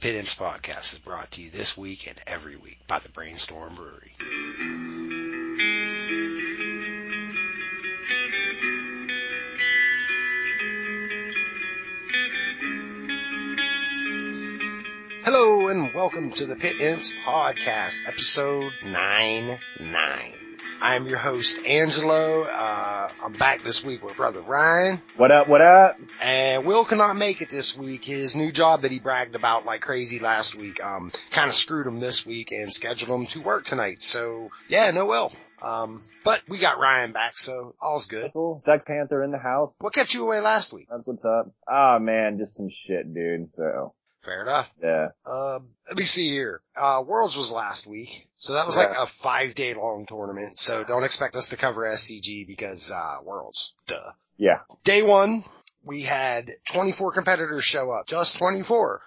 [0.00, 3.74] Pitt Imps Podcast is brought to you this week and every week by the Brainstorm
[3.74, 4.14] Brewery.
[15.22, 20.49] Hello and welcome to the Pitt Imps Podcast, episode 99.
[20.82, 22.44] I'm your host, Angelo.
[22.44, 24.96] Uh, I'm back this week with brother Ryan.
[25.16, 25.96] What up, what up?
[26.22, 28.04] And Will cannot make it this week.
[28.04, 31.86] His new job that he bragged about like crazy last week, um, kind of screwed
[31.86, 34.00] him this week and scheduled him to work tonight.
[34.00, 35.32] So yeah, no Will.
[35.62, 38.32] Um, but we got Ryan back, so all's good.
[38.32, 38.62] Cool.
[38.64, 39.74] Sex Panther in the house.
[39.80, 40.86] What kept you away last week?
[40.90, 41.52] That's what's up.
[41.68, 43.52] Ah man, just some shit, dude.
[43.52, 43.92] So.
[44.24, 44.72] Fair enough.
[44.82, 45.08] Yeah.
[45.24, 46.60] Um, let me see here.
[46.76, 48.28] Uh, Worlds was last week.
[48.38, 48.86] So that was yeah.
[48.86, 50.58] like a five day long tournament.
[50.58, 53.74] So don't expect us to cover SCG because, uh, Worlds.
[53.86, 54.12] Duh.
[54.36, 54.60] Yeah.
[54.84, 55.44] Day one,
[55.84, 58.06] we had 24 competitors show up.
[58.06, 59.00] Just 24.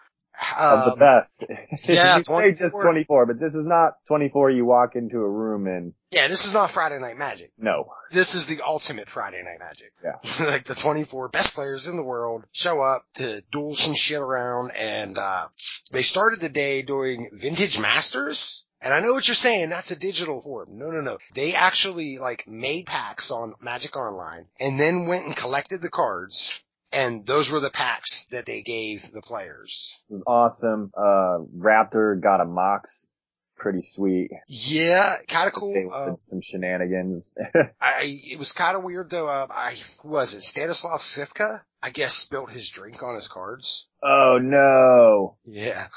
[0.57, 1.43] Of the um, best.
[1.85, 5.67] Yeah, you say just 24, but this is not 24 you walk into a room
[5.67, 5.93] and.
[6.11, 7.51] Yeah, this is not Friday Night Magic.
[7.57, 7.89] No.
[8.11, 9.91] This is the ultimate Friday Night Magic.
[10.03, 10.45] Yeah.
[10.45, 14.71] like the 24 best players in the world show up to duel some shit around
[14.71, 15.47] and, uh,
[15.91, 18.65] they started the day doing Vintage Masters.
[18.81, 19.69] And I know what you're saying.
[19.69, 20.77] That's a digital form.
[20.77, 21.17] No, no, no.
[21.33, 26.61] They actually like made packs on Magic Online and then went and collected the cards
[26.93, 29.95] and those were the packs that they gave the players.
[30.09, 30.91] It was awesome.
[30.95, 33.09] Uh, Raptor got a Mox.
[33.57, 34.31] Pretty sweet.
[34.47, 35.89] Yeah, kind of cool.
[35.93, 37.35] Uh, some shenanigans.
[37.81, 39.27] I, it was kind of weird though.
[39.27, 40.41] Uh, I, who was it?
[40.41, 41.61] Stanislav Cifka?
[41.81, 43.87] I guess spilled his drink on his cards.
[44.01, 45.35] Oh no.
[45.45, 45.87] Yeah.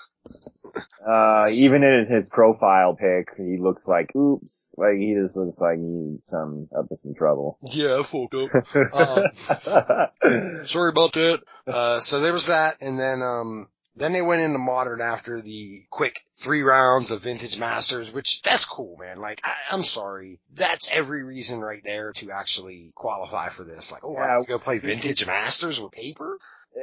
[1.07, 5.79] Uh, even in his profile pic, he looks like, oops, like he just looks like
[5.79, 7.59] he's some, up to some trouble.
[7.63, 8.51] Yeah, I fucked up.
[10.23, 11.41] um, sorry about that.
[11.67, 15.83] Uh, so there was that, and then, um, then they went into modern after the
[15.91, 19.17] quick three rounds of vintage masters, which that's cool, man.
[19.17, 20.39] Like, I, am sorry.
[20.55, 23.93] That's every reason right there to actually qualify for this.
[23.93, 26.39] Like, oh, yeah, I have to go play vintage masters with paper?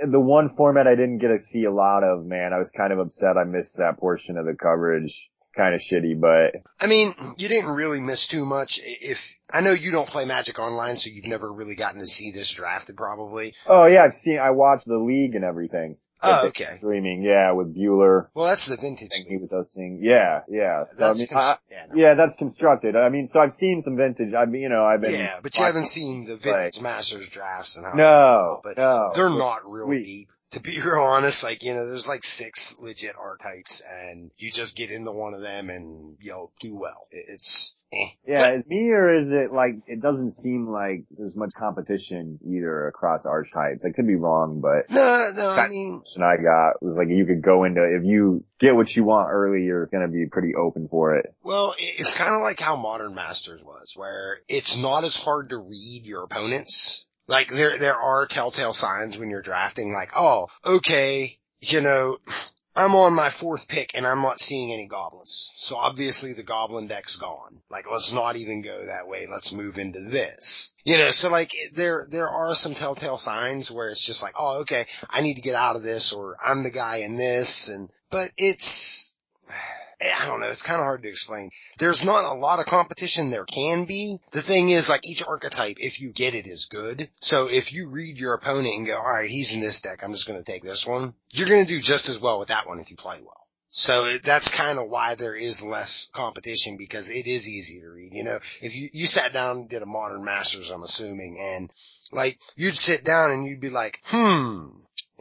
[0.10, 2.92] the one format I didn't get to see a lot of, man, I was kind
[2.92, 5.30] of upset I missed that portion of the coverage.
[5.56, 6.64] Kind of shitty, but.
[6.80, 8.80] I mean, you didn't really miss too much.
[8.84, 12.32] If, I know you don't play Magic Online, so you've never really gotten to see
[12.32, 13.54] this drafted probably.
[13.68, 15.98] Oh yeah, I've seen, I watched the league and everything.
[16.24, 16.66] Oh, okay.
[16.66, 18.28] Streaming, yeah, with Bueller.
[18.34, 19.12] Well, that's the vintage.
[19.12, 20.00] Thing he was hosting.
[20.02, 20.86] Yeah, yeah.
[20.86, 21.96] So, that's I mean, I, yeah, no.
[22.02, 22.96] yeah, that's constructed.
[22.96, 24.34] I mean, so I've seen some vintage.
[24.34, 25.14] I mean, you know, I've been.
[25.14, 27.94] Yeah, but you haven't seen the vintage like, Masters drafts and how.
[27.94, 30.06] No, but no, they're not real sweet.
[30.06, 34.52] deep to be real honest, like, you know, there's like six legit archetypes and you
[34.52, 37.08] just get into one of them and, you know, do well.
[37.12, 38.08] It's, eh.
[38.26, 42.88] Yeah, is me or is it like, it doesn't seem like there's much competition either
[42.88, 43.86] across archetypes.
[43.86, 44.90] I could be wrong, but.
[44.90, 46.04] No, no, I mean.
[46.18, 49.64] I got was like you could go into, if you get what you want early,
[49.64, 51.34] you're gonna be pretty open for it.
[51.44, 55.58] Well, it's kind of like how Modern Masters was, where it's not as hard to
[55.58, 61.38] read your opponents like there, there are telltale signs when you're drafting like, oh, okay,
[61.60, 62.18] you know,
[62.76, 65.52] I'm on my fourth pick and I'm not seeing any goblins.
[65.58, 67.62] So obviously the goblin deck's gone.
[67.70, 69.28] Like let's not even go that way.
[69.30, 70.74] Let's move into this.
[70.84, 74.62] You know, so like there, there are some telltale signs where it's just like, oh,
[74.62, 77.90] okay, I need to get out of this or I'm the guy in this and,
[78.10, 79.16] but it's,
[80.22, 80.48] I don't know.
[80.48, 81.52] It's kind of hard to explain.
[81.78, 83.30] There's not a lot of competition.
[83.30, 84.20] There can be.
[84.32, 87.10] The thing is, like each archetype, if you get it, is good.
[87.22, 90.02] So if you read your opponent and go, all right, he's in this deck.
[90.04, 91.14] I'm just going to take this one.
[91.32, 93.44] You're going to do just as well with that one if you play well.
[93.76, 98.14] So that's kind of why there is less competition because it is easy to read.
[98.14, 101.72] You know, if you, you sat down and did a modern masters, I'm assuming, and
[102.12, 104.68] like you'd sit down and you'd be like, hmm,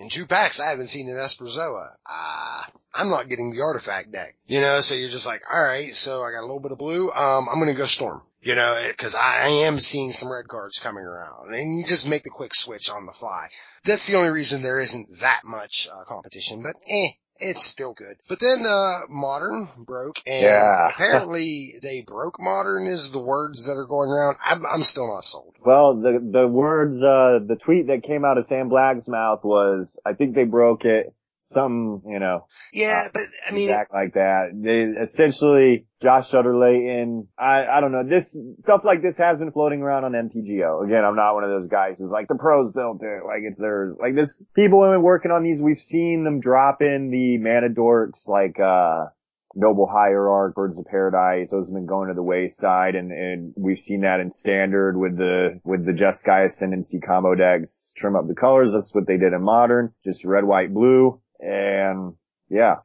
[0.02, 1.90] in two packs, I haven't seen an Esperzoa.
[2.06, 4.36] Ah, uh, I'm not getting the artifact deck.
[4.46, 6.78] You know, so you're just like, all right, so I got a little bit of
[6.78, 7.10] blue.
[7.10, 8.22] Um, I'm to go storm.
[8.42, 12.08] You know, cause I, I am seeing some red cards coming around and you just
[12.08, 13.46] make the quick switch on the fly.
[13.84, 17.10] That's the only reason there isn't that much uh, competition, but eh,
[17.42, 18.16] it's still good.
[18.28, 20.88] But then, uh, modern broke and yeah.
[20.94, 24.36] apparently they broke modern is the words that are going around.
[24.44, 25.54] I'm, I'm still not sold.
[25.64, 29.98] Well, the, the words, uh, the tweet that came out of Sam Black's mouth was,
[30.04, 31.14] I think they broke it
[31.48, 32.46] some, you know.
[32.72, 34.50] Yeah, uh, but I mean, act like that.
[34.54, 37.28] They essentially Josh Utter-Leyton.
[37.38, 38.04] I I don't know.
[38.08, 40.84] This stuff like this has been floating around on MTGO.
[40.84, 43.58] Again, I'm not one of those guys who's like the pros built it, like it's
[43.58, 43.96] theirs.
[44.00, 45.60] Like this, people have been working on these.
[45.60, 49.06] We've seen them drop in the mana dorks like uh
[49.54, 53.78] Noble Hierarch, Birds of Paradise, those have been going to the wayside and, and we've
[53.78, 58.34] seen that in standard with the, with the Jeskai Ascendancy combo decks, trim up the
[58.34, 58.72] colors.
[58.72, 61.20] That's what they did in modern, just red, white, blue.
[61.42, 62.14] And
[62.48, 62.76] Yeah.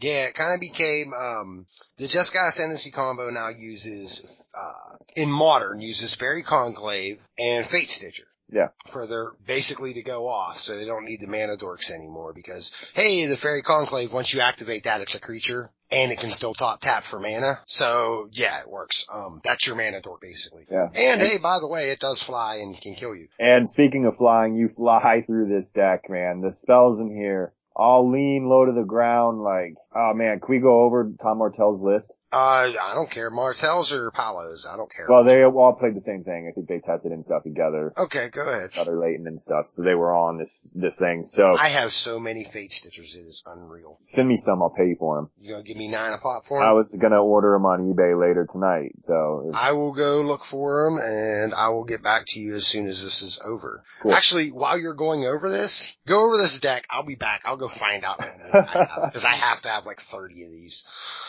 [0.00, 1.66] Yeah, it kind of became, um,
[1.96, 4.24] the Jeskai Ascendancy combo now uses,
[4.56, 8.28] uh, in modern, uses Faerie Conclave and Fate Stitcher.
[8.50, 8.68] Yeah.
[8.86, 12.74] For their, basically to go off, so they don't need the mana dorks anymore because,
[12.94, 16.54] hey, the Faerie Conclave, once you activate that, it's a creature, and it can still
[16.54, 17.58] top tap for mana.
[17.66, 19.06] So, yeah, it works.
[19.12, 20.64] Um, that's your mana dork basically.
[20.70, 20.88] Yeah.
[20.94, 23.28] And hey, by the way, it does fly and can kill you.
[23.38, 26.40] And speaking of flying, you fly through this deck, man.
[26.40, 29.40] The spells in here all lean low to the ground.
[29.42, 32.12] Like, oh man, can we go over Tom Martell's list?
[32.30, 33.30] Uh, I don't care.
[33.30, 35.06] Martels or Palos, I don't care.
[35.08, 36.46] Well, they all played the same thing.
[36.50, 37.92] I think they tested and stuff together.
[37.96, 38.70] Okay, go ahead.
[38.76, 39.66] Other Leighton and stuff.
[39.68, 41.24] So they were on this, this thing.
[41.26, 43.96] So I have so many Fate Stitchers, it is unreal.
[44.02, 44.62] send me some.
[44.62, 45.30] I'll pay you for them.
[45.40, 46.68] You gonna give me nine a pop for them?
[46.68, 48.92] I was gonna order them on eBay later tonight.
[49.02, 52.66] So I will go look for them and I will get back to you as
[52.66, 53.82] soon as this is over.
[54.02, 54.12] Cool.
[54.12, 56.86] Actually, while you're going over this, go over this deck.
[56.90, 57.42] I'll be back.
[57.46, 58.18] I'll go find out
[58.52, 60.84] because I have to have like 30 of these.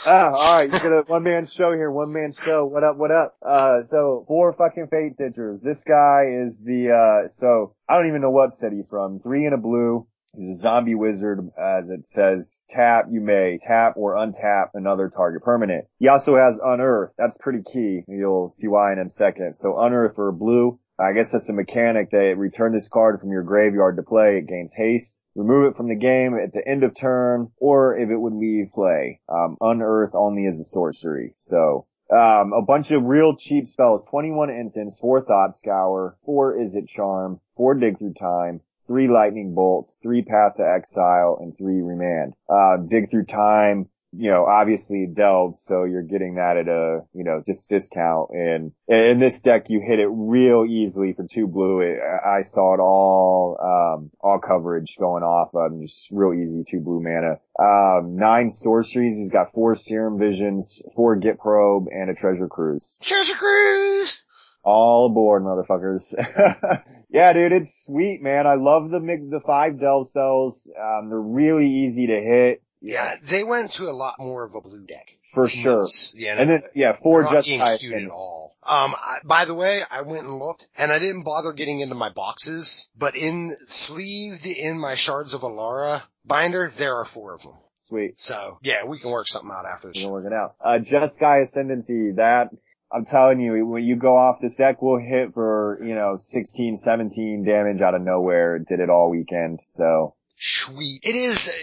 [0.05, 0.71] Ah, alright,
[1.07, 2.65] one man show here, one man show.
[2.67, 3.35] What up, what up?
[3.45, 5.61] Uh, so four fucking fate stitchers.
[5.61, 9.19] This guy is the, uh, so I don't even know what set he's from.
[9.19, 10.07] Three in a blue.
[10.35, 15.41] He's a zombie wizard, uh, that says tap, you may tap or untap another target
[15.41, 15.85] permanent.
[15.97, 17.11] He also has unearth.
[17.17, 18.03] That's pretty key.
[18.07, 19.55] You'll see why in a second.
[19.55, 20.79] So unearth for blue.
[20.99, 24.37] I guess that's a mechanic that return this card from your graveyard to play.
[24.37, 25.21] It gains haste.
[25.33, 28.73] Remove it from the game at the end of turn, or if it would leave
[28.73, 29.21] play.
[29.29, 31.33] Um, unearth only as a sorcery.
[31.37, 34.05] So, um, a bunch of real cheap spells.
[34.07, 39.93] 21 instants, 4 Thought Scour, 4 Izzet Charm, 4 Dig Through Time, 3 Lightning Bolt,
[40.01, 42.33] 3 Path to Exile, and 3 Remand.
[42.49, 47.23] Uh, Dig Through Time, you know, obviously delves, so you're getting that at a, you
[47.23, 48.31] know, just discount.
[48.31, 51.81] And in this deck, you hit it real easily for two blue.
[51.81, 56.79] It, I saw it all, um, all coverage going off, um, just real easy, two
[56.79, 57.39] blue mana.
[57.59, 59.15] Um, nine sorceries.
[59.15, 62.97] He's got four serum visions, four get probe, and a treasure cruise.
[63.01, 64.25] Treasure Cruise!
[64.63, 66.13] All aboard, motherfuckers.
[67.09, 68.45] yeah, dude, it's sweet, man.
[68.45, 70.67] I love the mix, the five delve cells.
[70.77, 72.61] Um, they're really easy to hit.
[72.81, 75.17] Yeah, they went to a lot more of a blue deck.
[75.33, 75.85] For sure.
[76.15, 78.55] Yeah, And then, yeah, four not just cute at all.
[78.63, 81.95] Um, I, by the way, I went and looked, and I didn't bother getting into
[81.95, 87.41] my boxes, but in sleeved in my Shards of Alara binder, there are four of
[87.41, 87.53] them.
[87.81, 88.15] Sweet.
[88.17, 90.55] So yeah, we can work something out after the We're work it out.
[90.63, 92.49] Uh, Jeskai Ascendancy, that,
[92.91, 96.77] I'm telling you, when you go off this deck, we'll hit for, you know, 16,
[96.77, 98.59] 17 damage out of nowhere.
[98.59, 100.15] Did it all weekend, so.
[100.37, 101.01] Sweet.
[101.03, 101.53] It is,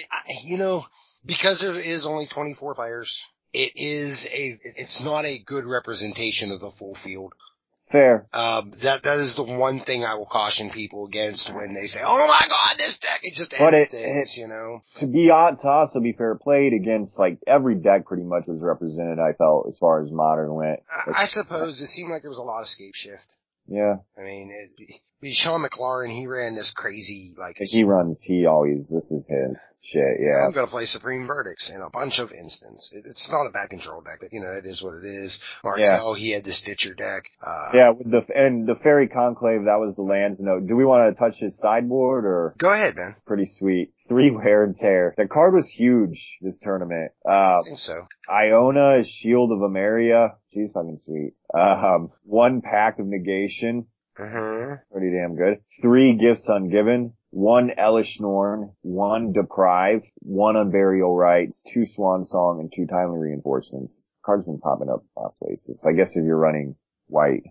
[0.44, 0.84] you know,
[1.26, 6.60] because there is only 24 players, it is a, it's not a good representation of
[6.60, 7.34] the full field.
[7.90, 8.26] Fair.
[8.32, 12.00] Um, that, that is the one thing I will caution people against when they say,
[12.04, 14.80] oh my god, this deck, is just But it- things, you know?
[14.96, 18.60] To be odd, to also be fair played against, like, every deck pretty much was
[18.60, 20.80] represented, I felt, as far as modern went.
[20.90, 23.24] I, I suppose it seemed like there was a lot of scape shift.
[23.68, 23.96] Yeah.
[24.18, 28.88] I mean, it, but Shaun McLaren, he ran this crazy, like, He runs, he always,
[28.88, 30.44] this is his shit, yeah.
[30.46, 32.92] I'm gonna play Supreme Verdicts in a bunch of instants.
[32.92, 35.42] It, it's not a bad control deck, but you know, it is what it is.
[35.64, 37.30] Martel, he had the Stitcher deck.
[37.44, 40.66] Uh, Yeah, with the, and the Faerie Conclave, that was the lands note.
[40.66, 42.54] Do we want to touch his sideboard or?
[42.58, 43.16] Go ahead, man.
[43.26, 43.92] Pretty sweet.
[44.08, 45.14] Three wear and tear.
[45.16, 47.10] The card was huge this tournament.
[47.28, 48.06] Uh, I think so.
[48.30, 50.34] Iona, Shield of Emeria.
[50.52, 51.32] She's fucking sweet.
[51.52, 53.86] Um, one Pact of Negation.
[54.18, 54.76] Uh-huh.
[54.90, 55.58] Pretty damn good.
[55.82, 57.12] Three Gifts Ungiven.
[57.30, 58.72] One Elesh Norn.
[58.82, 60.02] One Deprive.
[60.20, 64.08] One Unburial Rites, Two Swan Song and two Timely Reinforcements.
[64.24, 65.84] Card's been popping up of places.
[65.86, 66.76] I guess if you're running
[67.08, 67.44] white.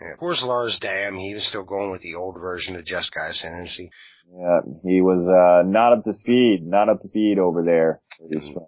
[0.00, 0.14] Yeah.
[0.18, 3.90] Poor Lars Dam, he was still going with the old version of Jeskai Ascendancy.
[4.28, 6.66] Yeah, he was, uh, not up to speed.
[6.66, 8.00] Not up to speed over there.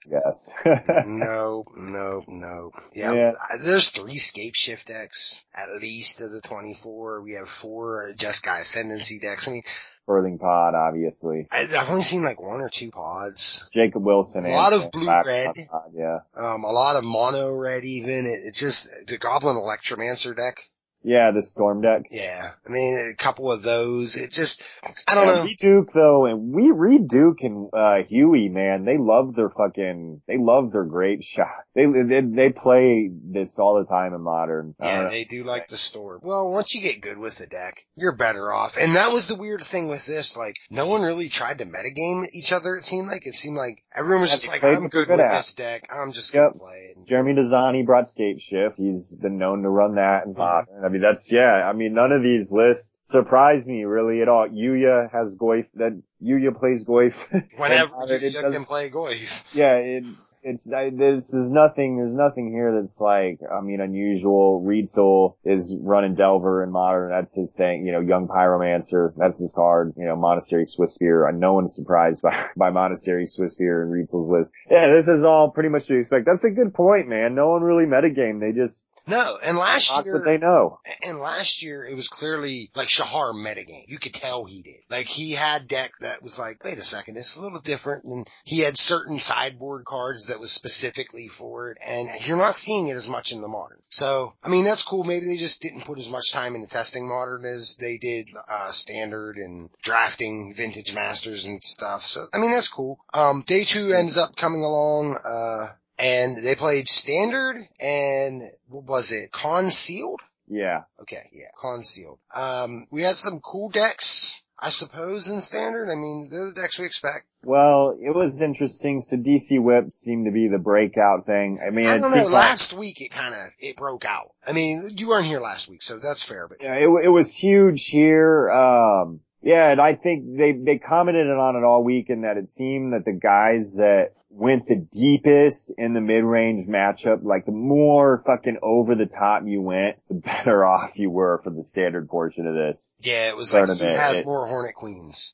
[0.08, 0.50] Guess.
[1.06, 2.70] no, no, no.
[2.94, 3.32] Yeah, Yeah.
[3.62, 7.22] There's three Scape Shift decks, at least of the 24.
[7.22, 9.48] We have four Jeskai Ascendancy decks.
[9.48, 9.62] I mean,
[10.08, 11.48] Birthing Pod, obviously.
[11.50, 13.68] I- I've only seen like one or two pods.
[13.74, 14.46] Jacob Wilson.
[14.46, 15.52] A lot of blue red.
[15.70, 16.20] Pod, yeah.
[16.36, 18.26] Um, a lot of mono red even.
[18.26, 20.56] It, it just, the Goblin Electromancer deck.
[21.04, 22.02] Yeah, the Storm deck.
[22.10, 22.50] Yeah.
[22.66, 24.16] I mean, a couple of those.
[24.16, 24.62] It just,
[25.06, 25.44] I don't Yeah, know.
[25.44, 30.22] Reid Duke though, and we Reid Duke and uh Huey, man, they love their fucking,
[30.26, 31.46] they love their grape shot.
[31.74, 34.74] They they they play this all the time in modern.
[34.80, 36.20] Yeah, they do like the storm.
[36.22, 38.76] Well, once you get good with the deck, you're better off.
[38.76, 40.36] And that was the weird thing with this.
[40.36, 43.26] Like, no one really tried to metagame each other, it seemed like.
[43.26, 45.30] It seemed like everyone was Yeah, just like, I'm what good with at.
[45.36, 45.88] this deck.
[45.92, 46.52] I'm just Yep.
[46.54, 47.06] gonna play it.
[47.06, 48.76] Jeremy Dezani brought Scape Shift.
[48.76, 50.84] He's been known to run that in Mhm.
[50.84, 54.28] I mean, mean, that's, yeah, I mean, none of these lists surprise me really at
[54.28, 54.48] all.
[54.48, 57.14] Yuya has Goyf, that Yuya plays Goyf.
[57.56, 59.54] Whenever And, it does- can play Goyf.
[59.54, 60.04] yeah, it,
[60.42, 64.64] it's, I, this is nothing, there's nothing here that's like, I mean, unusual.
[64.66, 69.52] Reitzel is running Delver in modern, that's his thing, you know, young pyromancer, that's his
[69.52, 71.28] card, you know, Monastery Swiftspear.
[71.28, 74.52] Uh, No one's surprised by, by Monastery Swiftspear and Reitzel's list.
[74.70, 76.26] Yeah, this is all pretty much to expect.
[76.26, 77.34] That's a good point, man.
[77.34, 78.40] No one really metagame.
[78.40, 80.80] They just No, and last year, they know.
[81.02, 83.84] and last year it was clearly like Shahar metagame.
[83.88, 84.80] You could tell he did.
[84.90, 88.04] Like he had deck that was like, wait a second, this is a little different.
[88.04, 91.78] And he had certain sideboard cards that was specifically for it.
[91.84, 93.82] And you're not seeing it as much in the modern.
[93.88, 95.04] So, I mean, that's cool.
[95.04, 98.70] Maybe they just didn't put as much time into testing modern as they did, uh,
[98.70, 102.04] standard and drafting vintage masters and stuff.
[102.04, 102.98] So, I mean, that's cool.
[103.12, 105.66] Um, day two ends up coming along, uh,
[105.98, 109.32] and they played standard and what was it?
[109.32, 110.20] Concealed?
[110.46, 110.84] Yeah.
[111.02, 112.18] Okay, yeah, concealed.
[112.34, 115.88] Um, we had some cool decks, I suppose, in standard.
[115.88, 117.26] I mean, they're the decks we expect.
[117.44, 119.00] Well, it was interesting.
[119.00, 121.60] So Sidisi Whip seemed to be the breakout thing.
[121.64, 122.16] I mean, I don't know.
[122.22, 124.32] seemed like- Last week it kind of it broke out.
[124.46, 126.48] I mean, you weren't here last week, so that's fair.
[126.48, 128.50] But Yeah, it, it was huge here.
[128.50, 132.48] Um, yeah, and I think they, they commented on it all week and that it
[132.48, 138.22] seemed that the guys that went the deepest in the mid-range matchup, like the more
[138.26, 142.46] fucking over the top you went, the better off you were for the standard portion
[142.46, 142.96] of this.
[143.00, 145.32] yeah, it was like who has it- more Hornet Queens.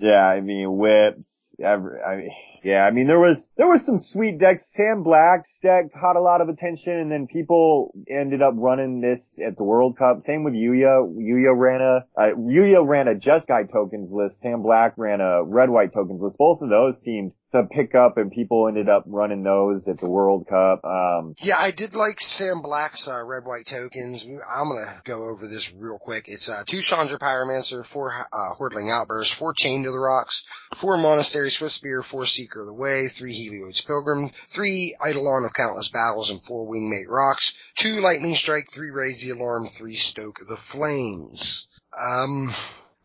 [0.00, 2.30] Yeah, I mean, whips, every, I mean,
[2.62, 4.72] yeah, I mean, there was, there was some sweet decks.
[4.72, 9.38] Sam Black's deck caught a lot of attention and then people ended up running this
[9.44, 10.22] at the World Cup.
[10.22, 11.06] Same with Yuya.
[11.16, 14.40] Yuya ran a, uh, Yuya ran a Jeskai tokens list.
[14.40, 16.38] Sam Black ran a red white tokens list.
[16.38, 20.08] Both of those seemed to pick up and people ended up running those at the
[20.08, 20.84] World Cup.
[20.84, 24.24] Um, Yeah, I did like Sam Black's uh, red white tokens.
[24.24, 26.26] I'm gonna go over this real quick.
[26.28, 30.98] It's uh, two Chandra Pyromancer, four uh, Hordeling Outburst, four Chain to the Rocks, four
[30.98, 35.88] Monastery Swift Spear, four Seeker of the Way, three Heliod's Pilgrim, three Eidolon of Countless
[35.88, 40.56] Battles, and four Wingmate Rocs, two Lightning Strike, three Raise the Alarm, three Stoke the
[40.56, 41.68] Flames.
[41.92, 42.50] Um,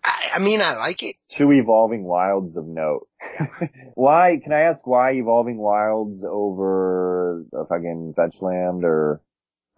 [0.03, 1.17] I, I mean, I like it.
[1.29, 3.07] two evolving wilds of note.
[3.95, 9.19] why, can I ask why evolving wilds over a fucking fetch land or,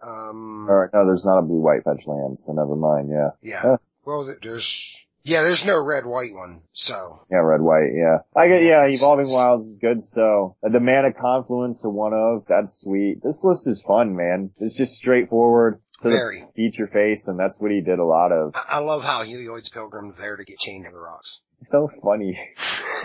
[0.00, 3.30] Um, or no, there's not a blue white fetch land, so never mind, yeah.
[3.42, 3.60] yeah.
[3.62, 3.76] Huh.
[4.04, 4.94] Well, there's,
[5.26, 7.20] yeah, there's no red white one, so.
[7.30, 8.18] Yeah, red white, yeah.
[8.34, 12.44] I get, yeah, evolving wilds is good, so uh, the mana confluence of one of,
[12.48, 13.22] that's sweet.
[13.22, 14.50] This list is fun, man.
[14.58, 16.44] It's just straightforward to the Very.
[16.54, 18.54] feature face, and that's what he did a lot of.
[18.54, 21.40] I I love how Heliod's Pilgrim's there to get chained to the rocks.
[21.68, 22.38] So funny.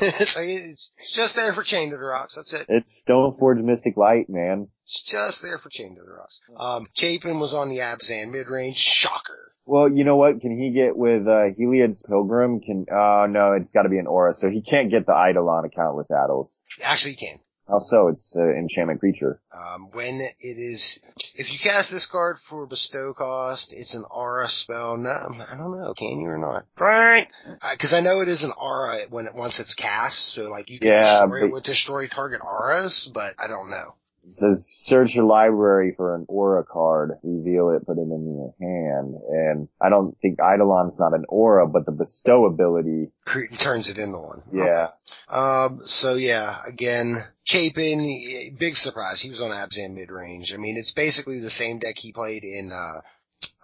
[0.01, 2.35] it's just there for chained to the rocks.
[2.35, 2.65] That's it.
[2.67, 4.67] It's Stoneforge Mystic Light, man.
[4.83, 6.41] It's just there for chained to the rocks.
[6.57, 8.77] Um, Chapin was on the Abzan mid range.
[8.77, 9.50] Shocker.
[9.65, 10.41] Well, you know what?
[10.41, 12.59] Can he get with uh Heliod's Pilgrim?
[12.61, 15.65] Can uh no, it's got to be an aura, so he can't get the Eidolon
[15.65, 16.63] of Countless Battles.
[16.81, 17.39] Actually, he can.
[17.67, 19.39] Also, it's uh, enchantment creature.
[19.55, 20.99] Um, when it is,
[21.35, 24.97] if you cast this card for bestow cost, it's an aura spell.
[24.97, 25.93] No, I don't know.
[25.93, 26.65] Can you or not?
[26.75, 27.29] Frank!
[27.61, 30.29] Uh, cause I know it is an aura when it, once it's cast.
[30.33, 33.69] So like you can Yeah, destroy it but- with destroy target auras, but I don't
[33.69, 33.93] know.
[34.23, 38.53] It says search your library for an aura card, reveal it, put it in your
[38.59, 39.15] hand.
[39.29, 43.97] And I don't think Eidolon's not an aura, but the bestow ability, Cre- turns it
[43.97, 44.43] into one.
[44.53, 44.89] yeah.
[45.27, 49.21] Um, so yeah, again, Chapin, big surprise.
[49.21, 50.53] He was on Abzan mid range.
[50.53, 53.01] I mean, it's basically the same deck he played in, uh,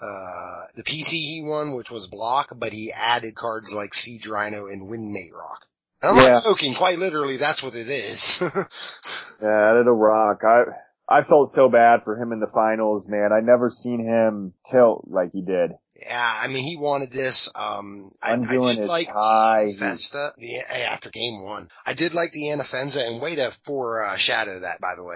[0.01, 4.67] uh, the PC he won, which was block, but he added cards like Siege Rhino
[4.67, 5.65] and Wingmate Roc.
[6.03, 6.33] I'm Yeah.
[6.33, 8.41] not joking, quite literally, that's what it is.
[9.39, 10.41] Yeah, a rock.
[10.43, 10.63] I,
[11.07, 13.29] I felt so bad for him in the finals, man.
[13.31, 15.73] I never seen him tilt like he did.
[15.99, 17.51] Yeah, I mean, he wanted this.
[17.55, 19.69] Um, I, I Undoing did his like tie.
[19.77, 21.69] Festa the, after game one.
[21.85, 25.15] I did like the Anafenza and way to for uh, shadow that, by the way.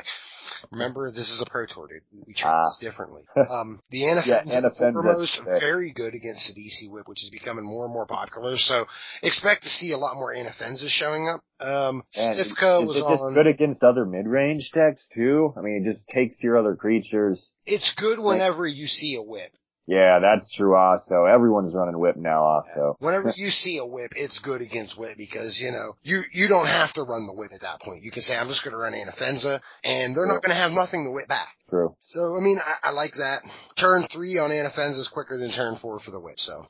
[0.71, 2.01] Remember, this is a pro tour, dude.
[2.25, 2.65] We treat Ah.
[2.65, 3.23] this differently.
[3.51, 7.85] Um, the Anafenza, Anafenza's foremost, very good against the Sidisi Whip, which is becoming more
[7.85, 8.55] and more popular.
[8.57, 8.87] So
[9.21, 11.43] expect to see a lot more Anafenzas showing up.
[11.59, 13.33] Um, And Cifka was just on.
[13.33, 15.53] good against other mid-range decks too?
[15.57, 17.55] I mean, it just takes your other creatures.
[17.65, 19.51] It's good whenever you see a whip.
[19.87, 21.25] Yeah, that's true also.
[21.25, 22.95] Everyone's running whip now also.
[22.99, 26.67] Whenever you see a whip, it's good against whip because, you know, you, you don't
[26.67, 28.03] have to run the whip at that point.
[28.03, 30.71] You can say, I'm just going to run Anafenza and they're not going to have
[30.71, 31.49] nothing to whip back.
[31.69, 31.95] True.
[32.09, 33.39] So, I mean, I, I like that.
[33.75, 36.39] Turn three on Anafenza is quicker than turn four for the whip.
[36.39, 36.65] So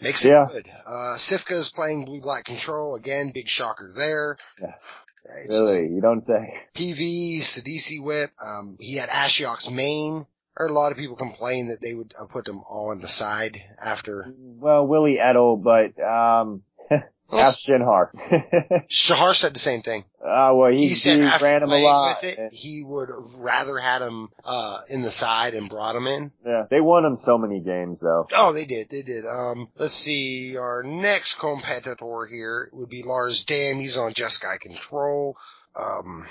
[0.00, 0.46] makes it Yeah.
[0.52, 0.66] good.
[0.86, 2.96] Uh, Cifka is playing blue black control.
[2.96, 4.36] Again, big shocker there.
[4.60, 4.74] Yeah.
[5.44, 6.54] It's Really, you don't say.
[6.74, 8.30] PV, Sidisi whip.
[8.42, 10.26] Um, he had Ashiok's main
[10.58, 13.08] heard a lot of people complain that they would uh, put them all on the
[13.08, 14.26] side after.
[14.36, 16.62] Well, Willy Edel, but, um,
[17.32, 18.10] ask Shenhar.
[18.88, 20.04] Shahar said the same thing.
[20.20, 22.16] Uh, well, he, He said he ran him a lot.
[22.22, 26.06] with it, he would have rather had him, uh, in the side and brought him
[26.08, 26.32] in.
[26.44, 28.26] Yeah, they won him so many games though.
[28.36, 29.24] Oh, they did, they did.
[29.26, 33.76] Um, let's see, our next competitor here would be Lars Dam.
[33.78, 35.36] He's on Jeskai Control.
[35.76, 36.26] Um,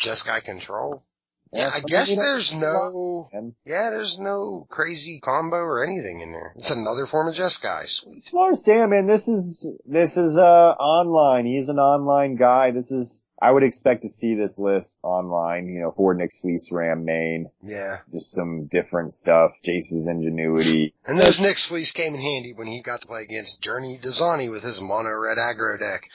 [0.00, 1.02] Jeskai Control.
[1.52, 3.28] Yeah, I guess there's no,
[3.66, 6.54] yeah, there's no crazy combo or anything in there.
[6.56, 7.84] It's another form of Jeskai.
[7.84, 8.32] Sweet.
[8.32, 11.44] Lars Dam, man, this is, this is, uh, online.
[11.44, 12.70] He's an online guy.
[12.70, 17.04] This is, I would expect to see this list online, you know, for Nyxfleece Ram
[17.04, 17.50] main.
[17.60, 17.96] Yeah.
[18.12, 19.50] Just some different stuff.
[19.64, 20.94] Jace's ingenuity.
[21.04, 24.62] And those Nyxfleece came in handy when he got to play against Journey Dezani with
[24.62, 26.08] his mono red aggro deck.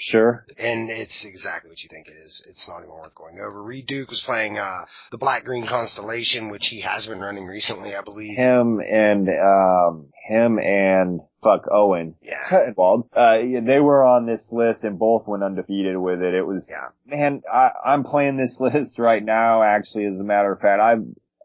[0.00, 0.44] Sure.
[0.60, 2.44] And it's exactly what you think it is.
[2.48, 3.62] It's not even worth going over.
[3.62, 7.94] Reid Duke was playing, uh, the Black Green Constellation, which he has been running recently,
[7.94, 8.36] I believe.
[8.36, 12.14] Him and, um, him and fuck Owen.
[12.22, 12.66] Yeah.
[12.68, 13.08] Involved.
[13.16, 16.34] Uh, yeah, they were on this list and both went undefeated with it.
[16.34, 16.88] It was, Yeah.
[17.06, 20.80] man, I, I'm playing this list right now, actually, as a matter of fact.
[20.82, 20.96] I,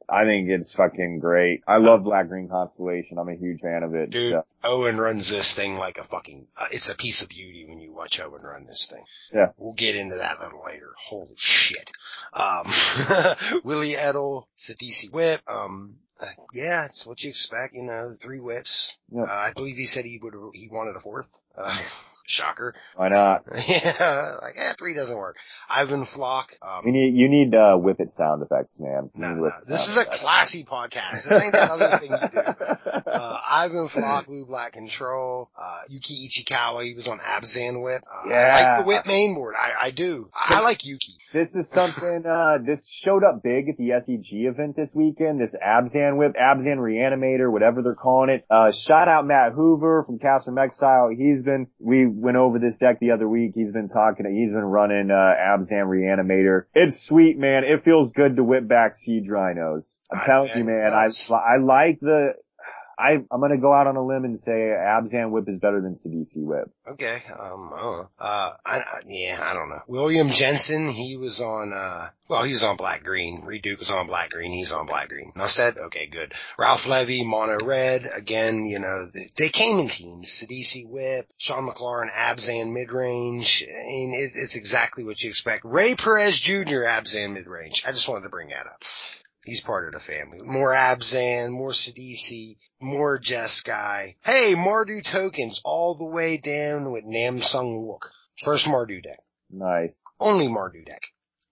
[0.07, 1.63] I think it's fucking great.
[1.67, 3.17] I love Black Green Constellation.
[3.17, 4.11] I'm a huge fan of it.
[4.11, 7.65] Dude, So, Owen runs this thing like a fucking, uh, it's a piece of beauty
[7.67, 9.03] when you watch Owen run this thing.
[9.33, 9.47] Yeah.
[9.57, 10.93] We'll get into that a little later.
[10.97, 11.89] Holy shit.
[12.33, 12.67] Um,
[13.63, 18.95] Willy Edel, Sidisi Whip, um, uh, yeah, it's what you expect, you know, three whips.
[19.11, 19.23] Yeah.
[19.23, 21.29] Uh, I believe he said he would, he wanted a fourth.
[21.57, 21.77] Uh,
[22.25, 22.73] shocker.
[22.95, 23.43] why not?
[23.67, 25.37] yeah, like, eh, three doesn't work.
[25.69, 29.09] Ivan Floch, um, We need, you need, uh, whip it sound effects, man.
[29.15, 31.11] Need no, this is a classy podcast.
[31.23, 32.41] This ain't that other thing you do.
[33.15, 38.01] Uh, Ivan Floch, Blue Black Control, uh, Yuki Ichikawa, he was on Abzan Whip.
[38.05, 38.55] Uh, I Yeah.
[38.75, 39.55] like the Whip main board.
[39.57, 40.29] I, I do.
[40.33, 41.13] I, I like Yuki.
[41.31, 45.53] This is something, uh, this showed up big at the SCG event this weekend, this
[45.55, 48.45] Abzan whip, Abzan reanimator, whatever they're calling it.
[48.49, 51.09] Uh, shout out Matt Hoover from Castle from Exile.
[51.15, 53.51] He's been, we went over this deck the other week.
[53.55, 56.63] He's been talking, he's been running, uh, Abzan reanimator.
[56.73, 57.63] It's sweet, man.
[57.63, 59.99] It feels good to whip back Siege Rhinos.
[60.11, 61.09] I'm I telling you, man, I.
[61.33, 62.33] I like the,
[62.97, 65.95] I, I'm gonna go out on a limb and say Abzan whip is better than
[65.95, 66.69] Sidisi whip.
[66.87, 67.21] Okay.
[67.37, 68.09] Um, I don't know.
[68.19, 69.81] Uh, I, I, yeah, I don't know.
[69.87, 73.43] William Jensen, he was on, uh, well, he was on black green.
[73.43, 74.51] Reid Duke was on black green.
[74.51, 75.31] He's on black green.
[75.35, 75.77] Enough said?
[75.77, 76.33] Okay, good.
[76.57, 78.09] Ralph Levy, mono red.
[78.15, 80.29] Again, you know, they, they came in teams.
[80.29, 83.63] Sidisi Whip, Shaun McLaren, Abzan mid-range.
[83.67, 85.65] I it, it's exactly what you expect.
[85.65, 87.83] Ray Perez Jr., Abzan mid-range.
[87.87, 88.81] I just wanted to bring that up.
[89.45, 90.39] He's part of the family.
[90.43, 94.15] More Abzan, more Sidisi, more Jeskai.
[94.23, 98.09] Hey, Mardu tokens all the way down with Namsung Wook.
[98.43, 99.19] First Mardu deck.
[99.51, 100.01] Nice.
[100.19, 101.01] Only Mardu deck.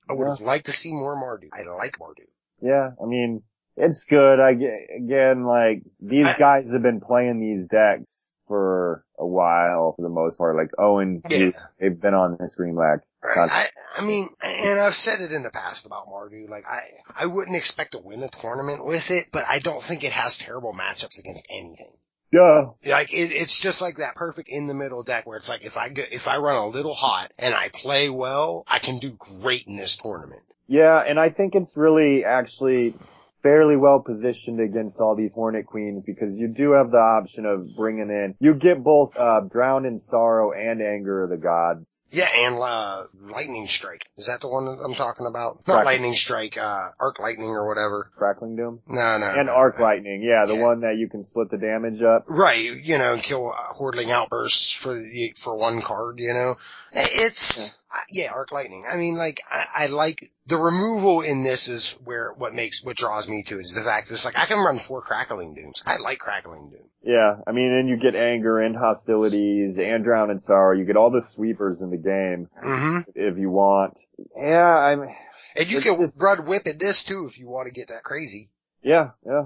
[0.09, 0.29] I would Yeah.
[0.31, 1.49] have liked to see more Mardu.
[1.53, 2.25] I like Mardu.
[2.61, 3.43] Yeah, I mean,
[3.77, 4.39] it's good.
[4.39, 4.51] I
[4.97, 10.09] again, like these I- guys have been playing these decks for a while, for the
[10.09, 10.55] most part.
[10.55, 11.51] Like Owen, Yeah.
[11.79, 12.99] they've been on this Green Black.
[13.23, 13.49] Right.
[13.49, 13.65] I,
[13.97, 16.49] I mean, and I've said it in the past about Mardu.
[16.49, 16.81] Like, I,
[17.15, 20.37] I wouldn't expect to win a tournament with it, but I don't think it has
[20.37, 21.93] terrible matchups against anything.
[22.33, 25.63] Yeah, Like it, it's just like that perfect in the middle deck where it's like
[25.63, 28.97] if I get, if I run a little hot and I play well, I can
[28.97, 30.41] do great in this tournament.
[30.67, 32.95] yeah, and I think it's really actually
[33.43, 37.67] fairly well positioned against all these Hornet Queens because you do have the option of
[37.75, 38.35] bringing in.
[38.39, 42.01] You get both uh, Drowned in Sorrow and Anger of the Gods.
[42.09, 45.57] Yeah, and uh, lightning strike is that the one that I'm talking about?
[45.67, 45.85] Not Correct.
[45.85, 48.09] lightning strike, uh, arc lightning or whatever.
[48.15, 48.79] Crackling Doom.
[48.87, 49.83] No, no, And no, Arc no.
[49.85, 50.63] Lightning, yeah, the Yeah.
[50.65, 52.25] one that you can split the damage up.
[52.29, 56.19] Right, you know, kill uh, hordeling outbursts for the for one card.
[56.19, 56.55] You know,
[56.95, 57.77] it's
[58.11, 58.85] yeah, arc lightning.
[58.89, 62.97] I mean, like I, I like the removal in this is where what makes what
[62.97, 65.53] draws me to it is the fact that it's like I can run four crackling
[65.53, 65.83] dooms.
[65.85, 66.89] I like crackling doom.
[67.03, 70.77] Yeah, I mean, and you get anger and hostilities and drown in sorrow.
[70.77, 73.97] You get all the sweepers in the game hmm if you want.
[74.37, 75.09] Yeah, I'm.
[75.55, 78.03] And you can just- Brud whip at this too if you want to get that
[78.03, 78.49] crazy.
[78.85, 79.45] Yeah, yeah,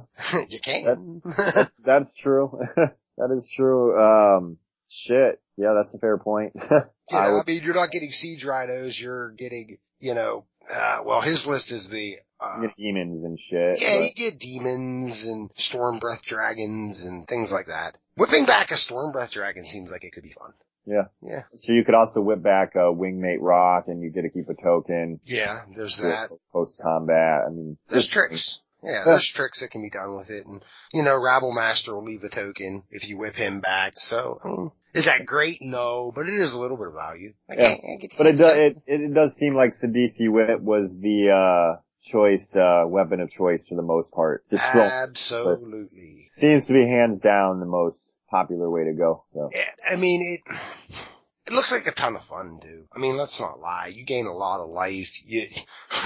[0.49, 1.21] you can.
[1.23, 2.59] that's that's true.
[2.75, 3.95] that is true.
[3.95, 4.57] Um,
[4.89, 5.39] shit.
[5.57, 6.55] Yeah, that's a fair point.
[7.11, 8.99] Yeah, I I, would- mean, you're not getting siege rhinos.
[8.99, 13.39] You're getting, you know, uh, well, his list is the, uh, you get demons and
[13.39, 13.81] shit.
[13.81, 17.97] yeah, you get demons and storm breath dragons and things like that.
[18.15, 20.53] Whipping back a storm breath dragon seems like it could be fun.
[20.85, 21.05] Yeah.
[21.21, 21.43] Yeah.
[21.55, 24.53] So you could also whip back a wingmate roc, and you get to keep a
[24.53, 25.19] token.
[25.25, 26.29] Yeah, there's that.
[26.53, 27.41] Post combat.
[27.45, 28.65] I mean, There's tricks.
[28.83, 30.45] Yeah, there's tricks that can be done with it.
[30.45, 30.63] And,
[30.93, 33.93] you know, Rabble Master will leave a token if you whip him back.
[33.99, 35.57] So, I mean, is that great?
[35.61, 37.33] No, but it is a little bit of value.
[37.49, 37.67] I Yeah.
[37.75, 40.97] can't- I get to But it does, it, it does seem like Sidisi Whip was
[40.97, 44.45] the, uh, choice, uh, weapon of choice for the most part.
[44.49, 44.63] Just.
[44.73, 46.29] Absolutely.
[46.33, 49.25] Seems to be hands down the most popular way to go.
[49.33, 49.49] So.
[49.53, 50.57] Yeah, I mean, it,
[51.47, 52.85] it looks like a ton of fun, too.
[52.93, 53.87] I mean, let's not lie.
[53.87, 55.17] You gain a lot of life.
[55.25, 55.47] You,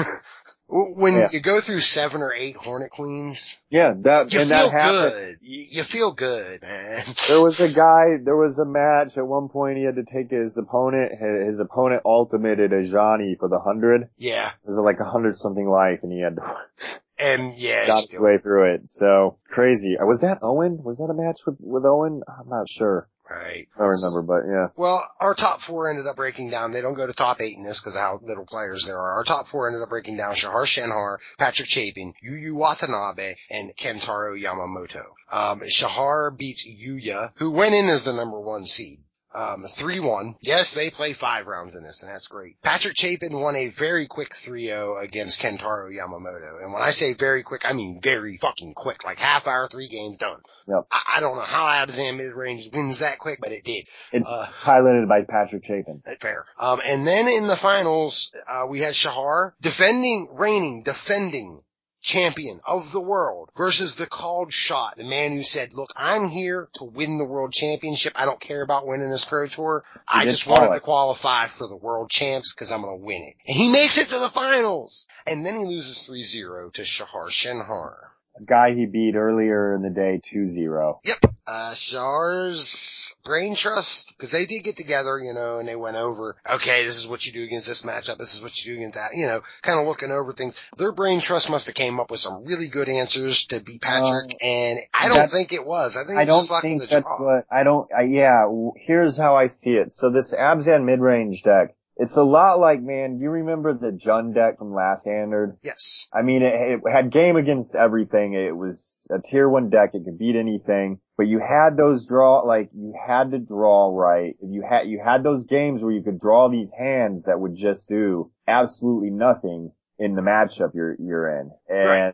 [0.72, 1.28] when Yeah.
[1.32, 5.12] you go through seven or eight Hornet Queens, Yeah, that, you and feel that happened.
[5.14, 5.38] good.
[5.42, 7.04] You, you feel good, man.
[7.28, 10.32] There was a guy, there was a match at one point he had to take
[10.32, 11.12] his opponent,
[11.46, 14.10] his opponent ultimated Ajani for the hundred.
[14.18, 14.50] yeah.
[14.64, 16.42] It was like a hundred something life and he had to
[17.20, 18.90] And yeah, got his way through it.
[18.90, 19.96] So crazy.
[19.98, 20.80] Uh, Was that Owen?
[20.84, 22.22] Was that a match with, with Owen?
[22.28, 23.08] I'm not sure.
[23.32, 23.68] Right.
[23.80, 24.68] I remember, but yeah.
[24.76, 26.72] Well, our top four ended up breaking down.
[26.72, 29.14] They don't go to top eight in this because of how little players there are.
[29.14, 34.36] Our top four ended up breaking down Shahar Shenhar, Patrick Chapin, Yuya Watanabe, and Kentaro
[34.42, 35.04] Yamamoto.
[35.32, 39.00] Um, Shahar beats Yuya, who went in as the number one seed.
[39.34, 40.36] Um, 3-1.
[40.42, 42.62] Yes, they play five rounds in this, and that's great.
[42.62, 46.62] Patrick Chapin won a very quick 3-0 against Kentaro Yamamoto.
[46.62, 49.04] And when I say very quick, I mean very fucking quick.
[49.06, 50.42] Like half hour, three games done.
[50.68, 50.88] Yep.
[50.92, 53.88] I, I don't know how Abzan mid-range wins that quick, but it did.
[54.12, 56.02] It's Uh, highlighted by Patrick Chapin.
[56.20, 56.46] Fair.
[56.60, 61.62] Um, and then in the finals, uh, we had Shahar defending, reigning, defending
[62.02, 66.70] champion of the world versus the called shot, the man who said, look, I'm here
[66.74, 68.14] to win the world championship.
[68.16, 69.84] I don't care about winning this pro tour.
[70.08, 73.36] I just wanted to qualify for the world champs because I'm going to win it.
[73.48, 75.06] And he makes it to the finals.
[75.26, 78.11] And then he loses 3-0 to Shahar Shenhar.
[78.46, 81.00] Guy he beat earlier in the day 2-0.
[81.06, 81.34] Yep.
[81.48, 86.36] uh, Shahar's brain trust, because they did get together, you know, and they went over,
[86.50, 88.96] okay, this is what you do against this matchup, this is what you do against
[88.96, 90.56] that, you know, kind of looking over things.
[90.78, 94.32] Their brain trust must have came up with some really good answers to beat Patrick,
[94.32, 95.98] Um, and I don't think it was.
[95.98, 97.36] I think I it was don't think that's draw.
[97.36, 98.46] what, I don't, I, yeah,
[98.78, 99.94] here's how I see it.
[99.94, 104.58] So this Abzan mid-range deck, it's a lot like, man, you remember the Jun deck
[104.58, 105.58] from last standard?
[105.64, 106.08] Yes.
[106.14, 108.34] I mean, it, it had game against everything.
[108.34, 109.92] It was a tier one deck.
[109.94, 114.36] It could beat anything, but you had those draw, like you had to draw right.
[114.42, 117.88] You had, you had those games where you could draw these hands that would just
[117.90, 121.52] do absolutely nothing in the matchup you're, you're in.
[121.70, 122.14] And Right.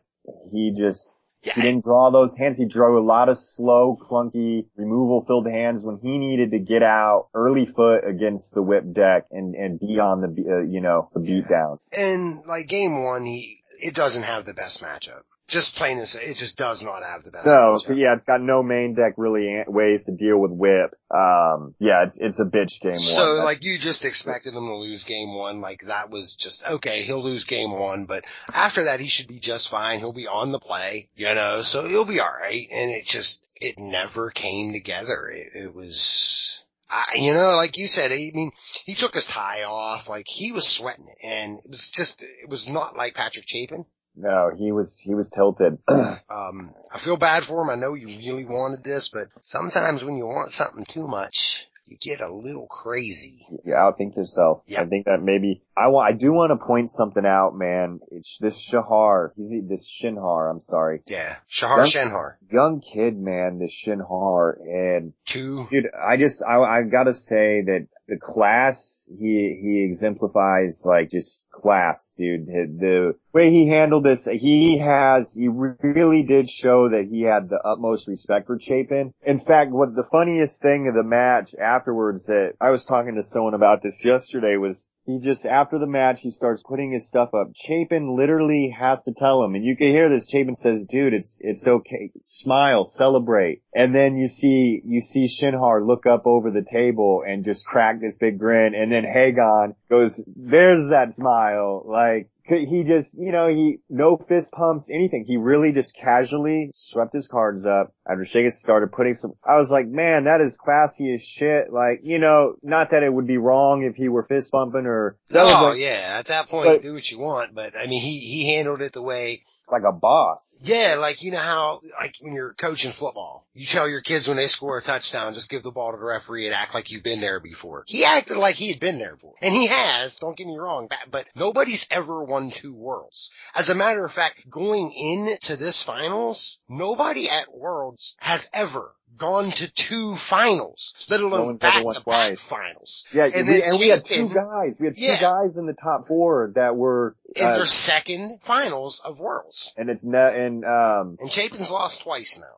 [0.52, 2.58] he just, he didn't draw those hands.
[2.58, 6.84] He drew a lot of slow, clunky, removal filled hands when he needed to get
[6.84, 11.10] out early foot against the whip deck and, and be on the, uh, you know,
[11.14, 11.88] the beat downs.
[11.96, 15.22] And like game one, he, it doesn't have the best matchup.
[15.48, 17.98] Just plain and say, it just does not have the best So matchup.
[17.98, 20.94] yeah, it's got no main deck really ways to deal with whip.
[21.10, 23.46] Um, yeah, it's, it's a bitch game So one.
[23.46, 27.04] Like you just expected him to lose game one, like that was just okay.
[27.04, 30.00] He'll lose game one, but after that he should be just fine.
[30.00, 32.68] He'll be on the play, you know, so he'll be all right.
[32.70, 35.30] And it just it never came together.
[35.30, 36.66] It, it was.
[36.90, 38.52] I, you know, like you said, I mean,
[38.86, 42.48] he took his tie off, like he was sweating it, and it was just, it
[42.48, 43.86] was not like Patrick Chapin.
[44.20, 45.78] No, he was he was tilted.
[46.30, 47.70] Um, I feel bad for him.
[47.70, 51.98] I know you really wanted this, but sometimes when you want something too much, you
[52.00, 53.46] get a little crazy.
[53.64, 54.62] you outthink yourself.
[54.68, 54.82] Yeah.
[54.82, 56.14] I think that maybe I want.
[56.14, 58.02] I do want to point something out, man.
[58.12, 59.32] It's this Shahar.
[59.36, 60.50] He's this Shenhar.
[60.52, 61.38] I'm sorry, Yeah.
[61.48, 61.86] Shahar Yeah.
[61.86, 62.34] Shenhar.
[62.52, 63.60] young kid, man.
[63.60, 65.68] This Shenhar, and Two.
[65.72, 71.50] dude, I just I I gotta say that the class he he exemplifies like just
[71.52, 72.48] class, dude.
[72.48, 77.60] The way he handled this, he has he really did show that he had the
[77.64, 79.14] utmost respect for Chapin.
[79.26, 83.24] In fact, what the funniest thing of the match afterwards that I was talking to
[83.24, 87.34] someone about this yesterday was he just, after the match, he starts putting his stuff
[87.34, 87.52] up.
[87.56, 90.28] Chapin literally has to tell him, and you can hear this.
[90.28, 92.12] Chapin says, dude, it's, it's okay.
[92.24, 93.62] Smile, celebrate.
[93.74, 98.02] And then you see, you see Shenhar look up over the table and just crack
[98.02, 98.76] this big grin.
[98.76, 101.86] And then Hagon goes, there's that smile.
[101.88, 105.26] Like, he just, you know, he, no fist pumps, anything.
[105.28, 109.70] He really just casually swept his cards up after Shegas started putting some, I was
[109.70, 111.72] like, man, that is classy as shit.
[111.72, 115.18] Like, you know, not that it would be wrong if he were fist bumping or
[115.34, 117.54] Oh yeah, at that point, But- do what you want.
[117.54, 119.44] But I mean, he he handled it the way.
[119.72, 120.60] Like a boss.
[120.62, 124.38] Yeah, like you know how like when you're coaching football, you tell your kids when
[124.38, 127.04] they score a touchdown, just give the ball to the referee and act like you've
[127.04, 127.84] been there before.
[127.88, 130.20] He acted like he had been there before, and he has.
[130.20, 133.32] Don't get me wrong, but- nobody's ever won two worlds.
[133.56, 139.52] As a matter of fact, going into this finals, nobody at Worlds has ever gone
[139.52, 143.06] to two finals, let alone back to back finals.
[143.14, 144.80] Yeah, And we, and we had two guys.
[144.80, 145.20] We had two Yeah.
[145.20, 149.74] guys in the top four that were, in uh, their second finals of Worlds.
[149.78, 152.56] and it's not, and, um, And Chapin's lost twice now.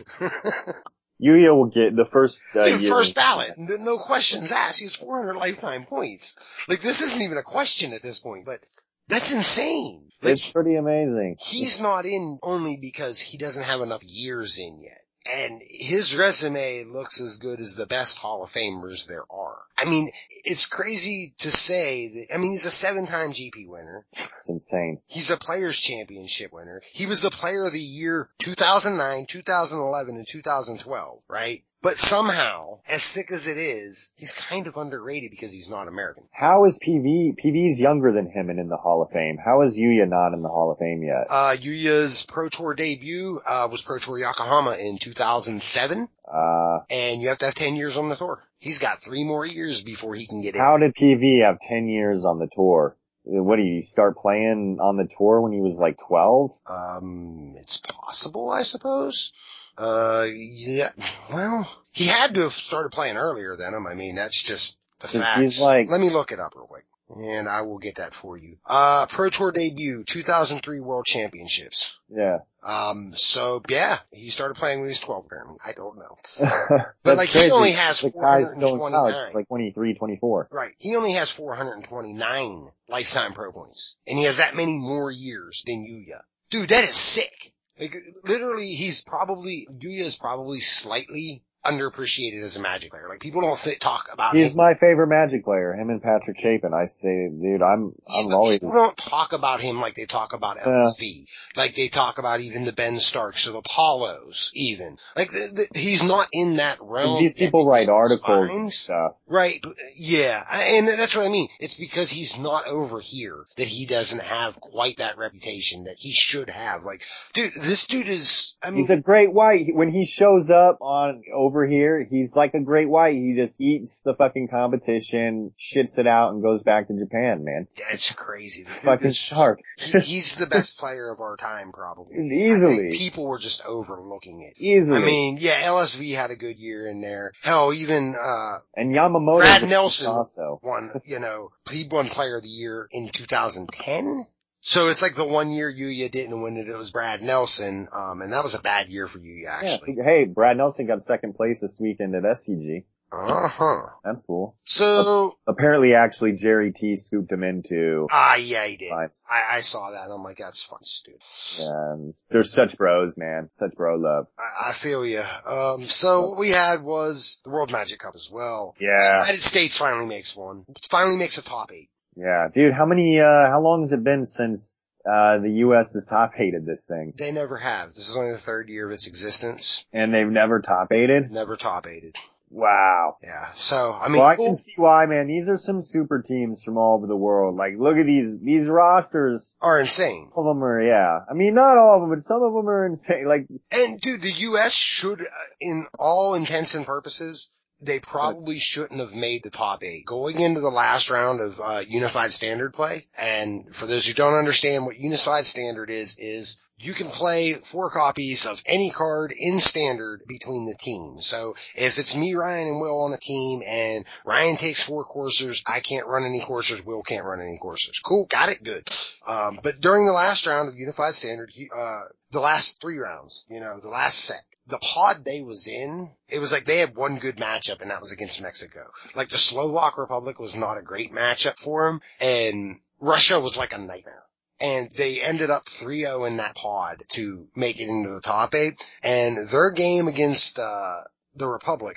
[1.23, 4.79] Yuya will get the first uh, dude, first ballot, no questions asked.
[4.79, 6.39] He has 400 lifetime points.
[6.67, 8.61] Like this isn't even a question at this point, but
[9.09, 10.10] that's insane.
[10.22, 11.37] Like, it's pretty amazing.
[11.40, 15.00] He's not in only because he doesn't have enough years in yet.
[15.26, 19.59] And his resume looks as good as the best Hall of Famers there are.
[19.76, 20.11] I mean,
[20.44, 24.06] it's crazy to say that, I mean, he's a seven-time GP winner.
[24.12, 25.00] It's insane.
[25.06, 26.83] He's a Players Championship winner.
[26.92, 31.64] He was the Player of the Year 2009, 2011, and 2012, right?
[31.83, 36.25] But somehow, as sick as it is, he's kind of underrated because he's not American.
[36.31, 37.37] How is PV?
[37.43, 39.38] PV's younger than him and in the Hall of Fame.
[39.43, 41.27] How is Yuya not in the Hall of Fame yet?
[41.31, 46.09] Uh, Yuya's Pro Tour debut, uh, was Pro Tour Yokohama in 2007.
[46.31, 48.43] Uh, and you have to have 10 years on the tour.
[48.59, 50.61] He's got three more years before he can get in.
[50.61, 52.97] How did PV have 10 years on the tour?
[53.25, 56.51] What did he start playing on the tour when he was like 12?
[56.69, 59.33] Um, it's possible, I suppose.
[59.81, 60.90] Uh, yeah,
[61.33, 63.87] well, he had to have started playing earlier than him.
[63.87, 65.62] I mean, that's just the facts.
[65.62, 66.85] Like, Let me look it up real quick.
[67.09, 68.59] And I will get that for you.
[68.64, 71.99] Uh, Pro Tour debut, 2003 World Championships.
[72.09, 72.40] Yeah.
[72.62, 75.57] Um, so yeah, he started playing when he was 12 apparently.
[75.64, 76.16] I don't know.
[77.03, 77.47] but like crazy.
[77.47, 79.35] he only has the 429.
[79.35, 80.49] like 23, 24.
[80.53, 80.75] Right.
[80.79, 83.97] He only has 429 lifetime pro points.
[84.07, 86.21] And he has that many more years than Yuya.
[86.51, 87.53] Dude, that is sick.
[87.81, 93.07] Like literally, he's probably Yuya is probably slightly underappreciated as a Magic player.
[93.09, 94.35] Like people don't th- talk about.
[94.35, 94.59] He's him.
[94.59, 95.73] my favorite Magic player.
[95.75, 96.73] Him and Patrick Chapin.
[96.73, 98.61] I say, dude, I'm I'm always.
[98.61, 101.25] People don't talk about him like they talk about LSV, yeah.
[101.57, 104.99] like they talk about even the Ben Starks or the Apollos, even.
[105.16, 107.16] Like the, the, he's not in that realm.
[107.16, 109.16] And these people write articles and stuff.
[109.27, 109.62] Right?
[109.96, 111.49] Yeah, and that's what I mean.
[111.59, 116.12] It's because he's not over here that he doesn't have quite that reputation that he
[116.12, 116.83] should have.
[116.85, 117.03] Like,
[117.35, 118.57] dude, this dude is.
[118.62, 119.75] I mean, he's a great white.
[119.75, 123.15] When he shows up on over here, he's like a great white.
[123.15, 127.67] He just eats the fucking competition, shits it out, and goes back to Japan, man.
[127.77, 128.65] Yeah, it's crazy.
[128.65, 129.61] The fucking shark.
[129.77, 132.17] he, he's the best player of our time, probably.
[132.33, 132.91] Easily.
[132.93, 134.55] people were just overlooking it.
[134.57, 134.99] Easily.
[134.99, 137.33] I mean, yeah, LSV had a good year in there.
[137.43, 139.39] Hell, even, uh, and Yamamoto.
[139.39, 140.61] Brad Nelson also.
[140.63, 144.27] won, you know, he won player of the year in 2010.
[144.62, 148.20] So it's like the one year Yuya didn't win it, it was Brad Nelson, um,
[148.20, 149.94] and that was a bad year for Yuya actually.
[149.96, 150.05] Yeah.
[150.05, 152.85] Hey, Brad Nelson got second place this weekend at SCG.
[153.12, 153.81] Uh huh.
[154.05, 154.57] That's cool.
[154.62, 158.07] So apparently, actually, Jerry T scooped him into.
[158.09, 158.92] Ah, yeah, he did.
[158.92, 160.12] I, I saw that.
[160.12, 161.20] I'm like, that's fucking stupid.
[161.59, 163.49] And they're such bros, man.
[163.51, 164.27] Such bro love.
[164.38, 165.25] I, I feel you.
[165.44, 168.77] Um, so what we had was the World Magic Cup as well.
[168.79, 168.94] Yeah.
[168.96, 170.64] The United States finally makes one.
[170.88, 171.90] Finally makes a top eight.
[172.16, 175.94] Yeah, dude, how many, uh, how long has it been since, uh, the U.S.
[175.94, 177.14] has top hated this thing?
[177.16, 177.94] They never have.
[177.94, 179.87] This is only the third year of its existence.
[179.92, 181.31] And they've never top hated?
[181.31, 182.16] Never top hated.
[182.51, 183.16] Wow.
[183.23, 183.53] Yeah.
[183.55, 185.29] So, I mean, well, I can see why, man.
[185.29, 187.57] These are some super teams from all over the world.
[187.57, 190.31] Like, look at these, these rosters are insane.
[190.35, 191.20] Some of them are, yeah.
[191.31, 193.27] I mean, not all of them, but some of them are insane.
[193.27, 194.73] Like, and dude, the U.S.
[194.73, 195.25] should, uh,
[195.61, 197.49] in all intents and purposes,
[197.81, 201.83] they probably shouldn't have made the top eight going into the last round of uh,
[201.87, 203.07] unified standard play.
[203.16, 207.90] And for those who don't understand what unified standard is, is you can play four
[207.90, 211.27] copies of any card in standard between the teams.
[211.27, 215.62] So if it's me, Ryan, and Will on a team, and Ryan takes four coursers,
[215.66, 218.01] I can't run any coursers, Will can't run any coursers.
[218.01, 218.88] Cool, got it, good.
[219.27, 223.61] Um, but during the last round of unified standard, uh, the last three rounds, you
[223.61, 227.18] know, the last set, the pod they was in, it was like they had one
[227.18, 228.90] good matchup and that was against Mexico.
[229.14, 233.72] Like the Slovak Republic was not a great matchup for them and Russia was like
[233.72, 234.22] a nightmare.
[234.61, 238.74] And they ended up 3-0 in that pod to make it into the top eight.
[239.02, 240.98] And their game against, uh,
[241.35, 241.96] the Republic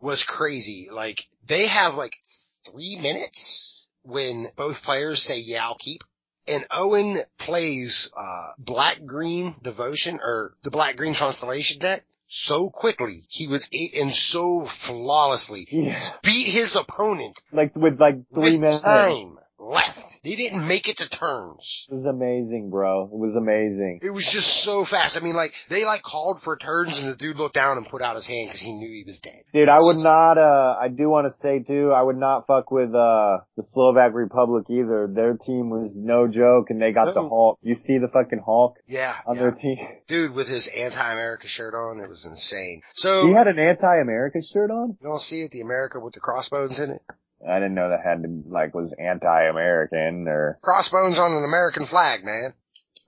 [0.00, 0.88] was crazy.
[0.90, 2.16] Like they have like
[2.70, 6.02] three minutes when both players say, yeah, I'll keep
[6.46, 12.04] and Owen plays uh black green devotion or the black green constellation deck.
[12.28, 13.22] so quickly.
[13.28, 15.66] He was and so flawlessly.
[15.70, 16.00] Yeah.
[16.22, 18.80] Beat his opponent Like with like three minutes.
[18.82, 19.98] time left.
[20.24, 21.86] They didn't make it to turns.
[21.90, 23.04] It was amazing, bro.
[23.04, 24.00] It was amazing.
[24.02, 25.16] It was just so fast.
[25.20, 28.02] I mean, like, they like called for turns and the dude looked down and put
[28.02, 29.42] out his hand because he knew he was dead.
[29.52, 32.70] Dude, I would not, uh, I do want to say too, I would not fuck
[32.70, 35.08] with, uh, the Slovak Republic either.
[35.12, 37.58] Their team was no joke and they got the Hulk.
[37.62, 39.14] You see the fucking Hulk Yeah.
[39.26, 39.42] on yeah.
[39.42, 39.76] their team?
[40.08, 42.82] Dude with his anti-America shirt on, it was insane.
[42.92, 44.96] So, He had an anti-America shirt on?
[45.00, 47.02] you don't see it, the America with the crossbones in it?
[47.48, 52.24] I didn't know that had to, like, was anti-American or, Crossbones on an American flag,
[52.24, 52.54] man.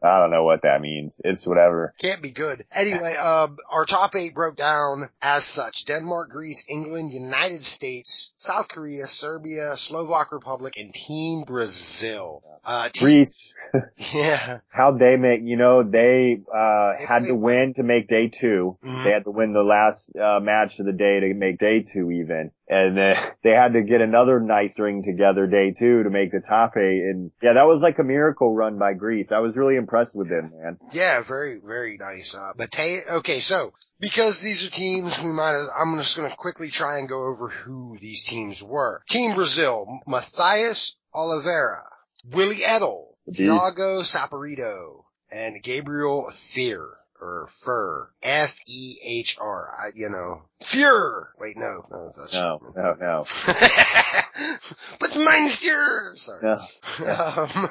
[0.04, 1.20] I don't know what that means.
[1.24, 1.94] It's whatever.
[2.00, 2.64] Can't be good.
[2.72, 5.84] Anyway, um, our top eight broke down as such.
[5.84, 12.42] Denmark, Greece, England, United States, South Korea, Serbia, Slovak Republic, and Team Brazil.
[12.64, 13.54] Uh, team, Greece,
[14.14, 14.58] yeah.
[14.70, 18.78] how they make, you know, they, uh, They had to win to make day 2
[18.84, 19.04] Mhm.
[19.04, 22.10] They had to win the last, uh, match of the day to make day two
[22.10, 22.50] even.
[22.68, 26.40] And then they had to get another nice ring together day two to make the
[26.40, 27.02] top eight.
[27.02, 29.32] And yeah, that was like a miracle run by Greece.
[29.32, 30.78] I was really impressed with them, man.
[30.92, 32.34] Yeah, very, very nice.
[32.34, 35.56] Uh, but okay, so because these are teams, we might.
[35.78, 39.02] I'm just going to quickly try and go over who these teams were.
[39.08, 41.82] Team Brazil: Matthias Oliveira,
[42.30, 43.08] Willy Edel.
[43.30, 46.88] Thiago Saporito, and Gabriel Fear
[47.22, 48.10] or Fur.
[48.22, 49.70] F E H R.
[49.70, 51.28] I, you know, Fuhr.
[51.38, 53.24] Wait, no, no, that's No, no, no.
[54.98, 56.14] but Monsieur.
[56.16, 56.42] Sorry.
[56.42, 56.58] no.
[57.06, 57.70] Um,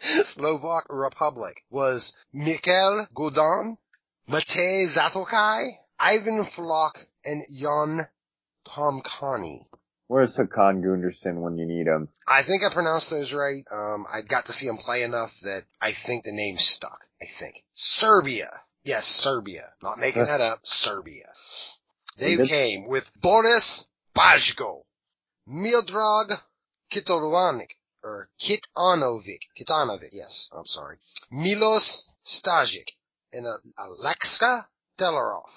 [0.24, 3.76] Slovak Republic was Mikhail Godon,
[4.28, 8.00] Matej Zatlkaj, Ivan Floch, and Jan
[8.66, 9.66] Tomkani.
[10.08, 12.08] Where's Hakan Gunderson when you need him?
[12.28, 13.64] I think I pronounced those right.
[13.72, 17.06] Um, I got to see him play enough that I think the name stuck.
[17.20, 17.64] I think.
[17.74, 18.50] Serbia.
[18.84, 19.70] Yes, Serbia.
[19.82, 20.60] Not making that up.
[20.62, 21.26] Serbia.
[22.18, 24.82] They came with Boris Bajko,
[25.48, 26.40] Mildrag
[26.90, 30.96] Kitolanic, or Kitanovic, Kitanovic, yes, I'm sorry.
[31.30, 32.88] Milos Stajic,
[33.32, 34.66] and uh, Alexa
[34.96, 35.50] Telerov.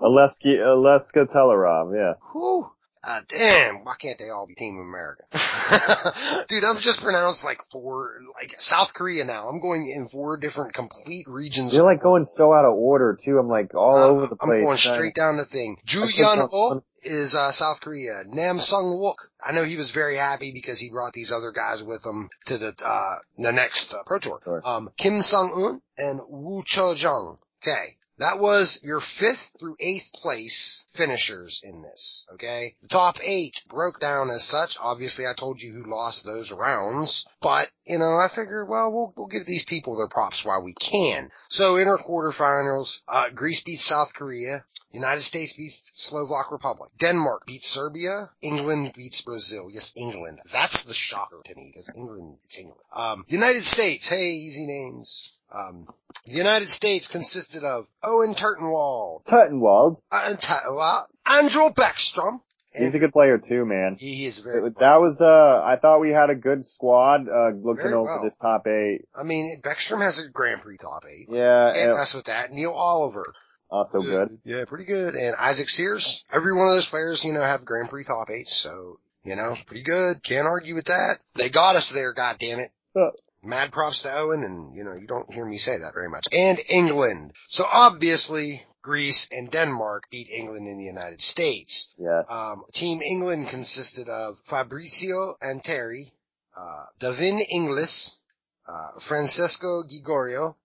[0.00, 2.14] Aleska, Aleska Telerov, yeah.
[2.32, 2.70] Whew.
[3.10, 5.22] Ah, damn, why can't they all be Team America?
[6.48, 9.48] Dude, I've just pronounced like four, like South Korea now.
[9.48, 11.72] I'm going in four different complete regions.
[11.72, 13.38] You're like going so out of order too.
[13.38, 14.58] I'm like all Uh, over the place.
[14.58, 15.78] I'm going straight down the thing.
[15.86, 18.24] Ju I Yun on Oh is uh, South Korea.
[18.26, 19.26] Nam Sung Wook.
[19.42, 22.58] I know he was very happy because he brought these other guys with him to
[22.58, 24.40] the uh the next uh, Pro Tour.
[24.44, 24.60] Sure.
[24.64, 27.38] Um, Kim Sung Un and Woo Cho Jung.
[27.62, 27.96] Okay.
[28.18, 32.26] That was your fifth through eighth place finishers in this.
[32.34, 32.74] Okay.
[32.82, 34.76] The top eight broke down as such.
[34.80, 39.12] Obviously I told you who lost those rounds, but you know, I figure, well, we'll,
[39.16, 41.30] we'll give these people their props while we can.
[41.48, 44.64] So in our quarterfinals, uh, Greece beats South Korea.
[44.90, 46.90] United States beats Slovak Republic.
[46.98, 48.30] Denmark beats Serbia.
[48.42, 49.68] England beats Brazil.
[49.70, 50.40] Yes, England.
[50.50, 52.80] That's the shocker to me because England, it's England.
[52.92, 54.08] Um, United States.
[54.08, 55.30] Hey, easy names.
[55.52, 55.88] Um,
[56.24, 59.98] the United States consisted of Owen Turtenwald, Tuttenwald.
[60.12, 62.40] uh, T- uh, Andrew Baeckstrom.
[62.74, 63.96] He's a good player too, man.
[63.98, 64.70] he, is very.
[64.78, 68.22] That was, uh, I thought we had a good squad, uh, looking Very over well.
[68.22, 69.06] this top eight.
[69.16, 71.26] I mean, Baeckstrom has a Grand Prix top eight.
[71.30, 72.52] Yeah, Can't and mess with that.
[72.52, 73.24] Neal Oliver.
[73.70, 74.38] also good.
[74.44, 75.16] Yeah, pretty good.
[75.16, 76.24] And Isaac Sears.
[76.32, 78.46] Every one of those players, you know, have Grand Prix top eight.
[78.48, 80.22] So, you know, pretty good.
[80.22, 81.16] Can't argue with that.
[81.34, 82.70] They got us there, God damn it.
[82.94, 83.10] Uh.
[83.42, 86.26] Mad props to Owen, and you know, you don't hear me say that very much.
[86.32, 87.32] And England.
[87.48, 91.90] So obviously, Greece and Denmark beat England in the United States.
[91.98, 92.24] Yes.
[92.28, 96.10] Um, Team England consisted of Fabrizio Anteri,
[96.56, 98.20] uh, David Inglis,
[98.66, 100.56] uh, Francesco Gigorio,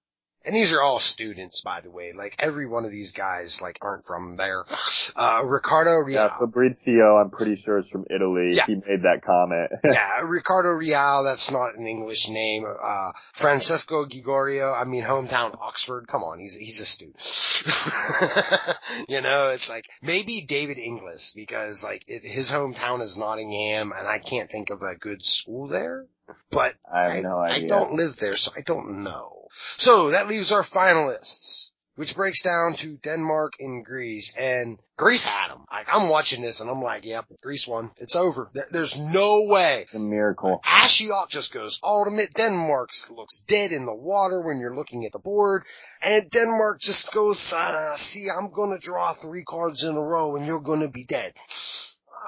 [0.45, 2.13] and these are all students, by the way.
[2.13, 4.65] Like every one of these guys, like aren't from there.
[5.15, 6.15] Uh, Ricardo Real.
[6.15, 8.49] Yeah, Fabrizio, I'm pretty sure is from Italy.
[8.51, 8.65] Yeah.
[8.65, 9.71] He made that comment.
[9.83, 12.65] yeah, Ricardo Real, that's not an English name.
[12.65, 16.07] Uh, Francesco Gigorio, I mean hometown Oxford.
[16.07, 17.17] Come on, he's, he's a student.
[19.09, 24.07] you know, it's like, maybe David Inglis, because like, it, his hometown is Nottingham, and
[24.07, 26.05] I can't think of a good school there.
[26.51, 27.67] But I have no I idea.
[27.67, 29.42] don't live there, so I don't know.
[29.77, 34.35] So that leaves our finalists, which breaks down to Denmark and Greece.
[34.37, 35.65] And Greece had them.
[35.71, 37.91] Like I'm watching this, and I'm like, yep, Greece won.
[37.97, 38.49] It's over.
[38.53, 39.81] There- There's no way.
[39.83, 40.61] It's a miracle.
[40.65, 42.33] Ashiok just goes ultimate.
[42.33, 45.63] Denmark looks dead in the water when you're looking at the board.
[46.01, 50.45] And Denmark just goes, uh, see, I'm gonna draw three cards in a row and
[50.45, 51.33] you're gonna be dead.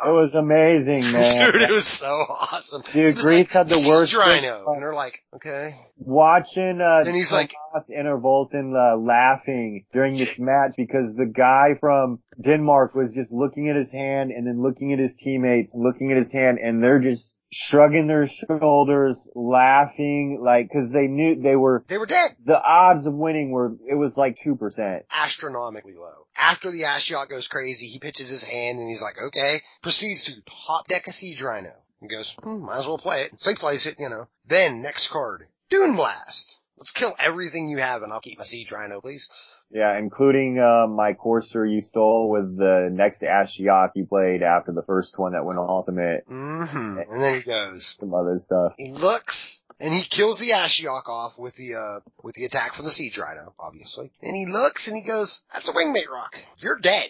[0.03, 1.51] It was amazing, man.
[1.53, 2.81] Dude, it was so awesome.
[2.91, 4.13] Dude, Greece like, had the worst.
[4.13, 4.63] Drino.
[4.73, 5.79] And they're like, okay.
[5.97, 11.75] Watching, uh, Then he's like- Tomas Intervolson, uh, laughing during this match because the guy
[11.79, 16.11] from Denmark was just looking at his hand and then looking at his teammates looking
[16.11, 21.55] at his hand and they're just shrugging their shoulders, laughing, like, cause they knew they
[21.55, 22.35] were, They were dead.
[22.43, 25.01] the odds of winning were, it was like 2%.
[25.09, 26.27] Astronomically low.
[26.37, 29.61] After the Ashiok goes crazy, he pitches his hand and he's like, okay.
[29.81, 30.33] Proceeds to
[30.67, 31.71] top deck a Siege Rhino.
[32.01, 33.31] And goes, hmm, might as well play it.
[33.37, 34.27] So he plays it, you know.
[34.45, 35.47] Then, next card.
[35.71, 36.59] Duneblast.
[36.77, 39.29] Let's kill everything you have and I'll keep my Siege Rhino, please.
[39.71, 44.83] Yeah, including, uh, my courser you stole with the next Ashiok you played after the
[44.83, 46.97] first one that went ultimate, Mm-hmm.
[47.09, 48.73] And then he goes, some other stuff.
[48.77, 52.85] he looks and he kills the Ashiok off with the, uh, with the attack from
[52.85, 54.11] the Siege Rhino, obviously.
[54.21, 56.37] And he looks and he goes, that's a wingmate roc.
[56.59, 57.09] You're dead.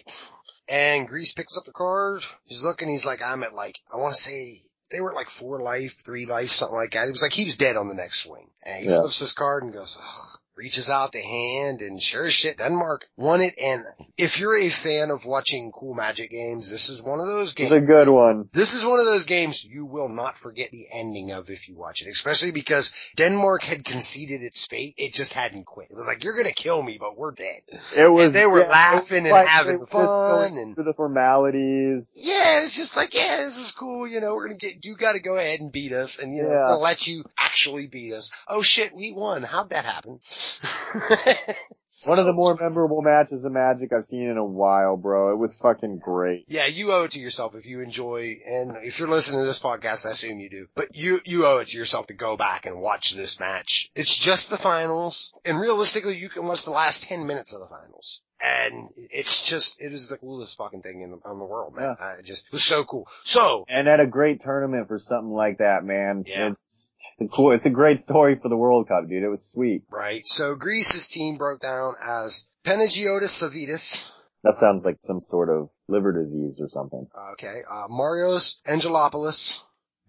[0.68, 2.24] And Greece picks up the card.
[2.44, 5.60] He's looking, he's like, I'm at like, I want to say, they were like four
[5.62, 7.08] life, three life, something like that.
[7.08, 8.48] It was like, he was dead on the next swing.
[8.64, 9.00] And he Yeah.
[9.00, 13.04] flips this card and goes, Ugh, reaches out the hand and sure as shit, Denmark
[13.16, 13.54] won it.
[13.62, 13.84] And
[14.16, 17.72] if you're a fan of watching cool magic games, this is one of those games.
[17.72, 18.48] It's a good one.
[18.52, 21.76] This is one of those games you will not forget the ending of if you
[21.76, 24.94] watch it, especially because Denmark had conceded its fate.
[24.96, 25.90] It just hadn't quit.
[25.90, 27.60] It was like, you're gonna kill me, but we're dead.
[27.96, 32.12] It was, And they were yeah, laughing and like having fun going and- the formalities.
[32.16, 34.06] Yeah, it's just like, yeah, this is cool.
[34.06, 36.50] You know, we're gonna get, you gotta go ahead and beat us and, you know,
[36.50, 36.66] Yeah.
[36.68, 38.30] we'll let you actually beat us.
[38.48, 39.42] Oh shit, we won.
[39.42, 40.20] How'd that happen?
[42.06, 45.32] One of the more memorable matches of Magic I've seen in a while, bro.
[45.32, 46.44] It was fucking great.
[46.46, 49.62] Yeah, you owe it to yourself if you enjoy, and if you're listening to this
[49.62, 52.66] podcast, I assume you do, but you, you owe it to yourself to go back
[52.66, 53.90] and watch this match.
[53.94, 57.68] It's just the finals, and realistically, you can watch the last 10 minutes of the
[57.68, 58.20] finals.
[58.38, 61.96] And it's just, it is the coolest fucking thing in the, in the world, man.
[61.98, 63.08] I just, it was so cool.
[63.24, 66.24] So, And at a great tournament for something like that, man.
[66.26, 66.50] Yeah.
[66.50, 66.85] It's,
[67.18, 69.22] it's a cool, it's a great story for the World Cup, dude.
[69.22, 69.82] It was sweet.
[69.90, 74.10] right, so Greece's team broke down as Panagiotis Savitas,
[74.44, 77.06] That sounds like some sort of liver disease or something.
[77.32, 79.60] okay, uh, Marios Angelopoulos,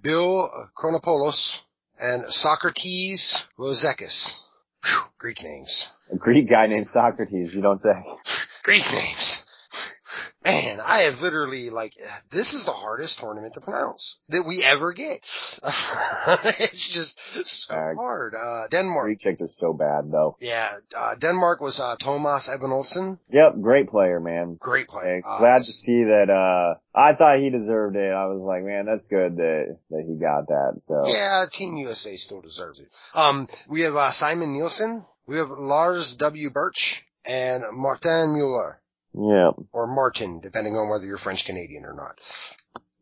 [0.02, 1.62] Bill Chronopoulos,
[2.00, 4.42] and Socrates Rozekis.
[5.18, 5.92] Greek names.
[6.12, 7.94] A Greek guy named Socrates, you don't say.
[8.64, 9.46] Greek names.
[10.46, 11.94] Man, I have literally like,
[12.30, 15.18] this is the hardest tournament to pronounce that we ever get.
[16.60, 18.34] it's just so Uh, hard.
[18.36, 19.06] Uh, Denmark.
[19.06, 20.38] Greek chicks are so bad though.
[20.40, 23.20] Yeah, uh, Denmark was, uh, Thomas Enevoldsen.
[23.30, 24.56] Yep, great player, man.
[24.60, 25.22] Great player.
[25.26, 28.12] Uh, glad to see that, uh, I thought he deserved it.
[28.14, 31.04] I was like, man, that's good that, that he got that, so.
[31.08, 32.88] Yeah, Team USA still deserves it.
[33.14, 35.04] Um, we have, uh, Simon Nielsen.
[35.28, 36.50] We have Lars W.
[36.52, 38.80] Birch and Martin Mueller.
[39.20, 42.20] Yeah, Or Martin, depending on whether you're French Canadian or not.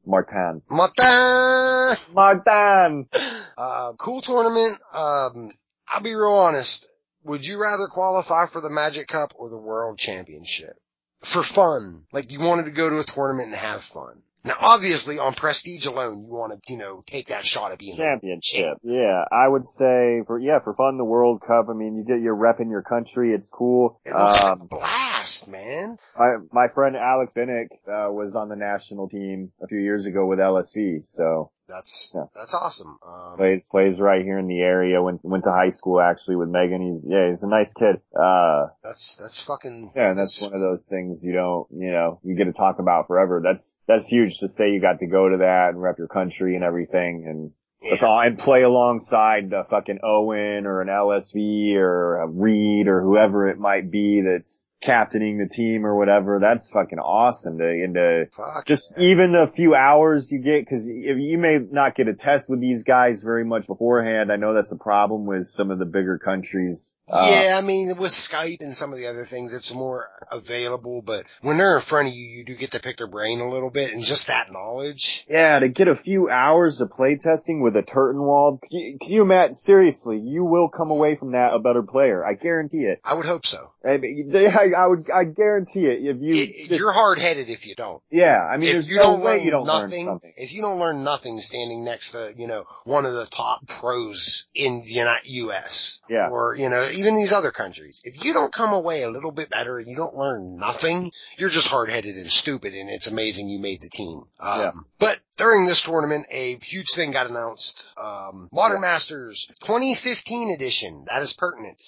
[0.06, 0.62] Martin.
[0.70, 2.14] Martin!
[2.14, 3.08] Martin!
[3.58, 4.78] Uh, cool tournament.
[4.94, 5.50] Um,
[5.88, 6.90] I'll be real honest.
[7.24, 10.76] Would you rather qualify for the Magic Cup or the World Championship?
[11.22, 12.04] For fun.
[12.12, 14.22] Like you wanted to go to a tournament and have fun.
[14.46, 17.98] Now obviously on prestige alone, you want to, you know, take that shot at being
[17.98, 18.78] Championship.
[18.84, 22.22] Yeah, I would say for, yeah, for fun, the World Cup, I mean, you get
[22.22, 24.00] your rep in your country, it's cool.
[24.06, 25.98] It looks like a Um, blast, man.
[26.18, 30.26] my, my friend Alex Binnick, uh, was on the national team a few years ago
[30.28, 32.26] with LSV, so That's, Yeah.
[32.36, 32.98] that's awesome.
[33.06, 36.50] Um, plays, plays right here in the area, went, went to high school actually with
[36.50, 36.82] Megan.
[36.94, 38.02] He's, yeah, he's a nice kid.
[38.16, 42.20] Uh, that's, that's fucking, Yeah, and that's one of those things you don't, you know,
[42.24, 43.42] you get to talk about forever.
[43.44, 46.56] That's, that's huge to say you got to go to that and rep your country
[46.56, 47.52] and everything and
[47.88, 53.02] that's all, and play alongside the fucking Owen or an LSV or a Reid or
[53.02, 56.40] whoever it might be that's captaining the team or whatever.
[56.40, 58.66] That's fucking awesome to, and to fuck.
[58.66, 62.50] just even the few hours you get, cause if you may not get a test
[62.50, 64.32] with these guys very much beforehand.
[64.32, 66.96] I know that's a problem with some of the bigger countries.
[67.08, 71.04] Uh, yeah, I mean, with Skype and some of the other things, it's more available,
[71.04, 73.50] but when they're in front of you, you do get to pick their brain a
[73.50, 75.26] little bit, and just that knowledge.
[75.30, 79.12] Yeah, to get a few hours of play testing with a Turtenwald, can you, can
[79.12, 82.26] you imagine, seriously, you will come away from that a better player.
[82.26, 83.02] I guarantee it.
[83.04, 83.72] I would hope so.
[83.88, 86.06] I, mean, I, I would, I guarantee it.
[86.06, 88.02] If you, It- just- you're hard headed if you don't.
[88.12, 90.34] yeah, I mean, if there's you no don't way you don't learn nothing, something.
[90.38, 94.46] if you don't learn nothing standing next to, you know, one of the top pros
[94.54, 96.02] in the US.
[96.10, 96.30] Yeah.
[96.30, 98.02] Or, you know, even these other countries.
[98.04, 101.50] If you don't come away a little bit better and you don't learn nothing, you're
[101.50, 104.24] just hard headed and stupid and it's amazing you made the team.
[104.40, 104.72] Um, Yeah.
[105.00, 107.86] but during this tournament, a huge thing got announced.
[107.98, 108.90] Um, Modern Yeah.
[108.90, 111.06] Masters 2015 edition.
[111.10, 111.82] That is pertinent.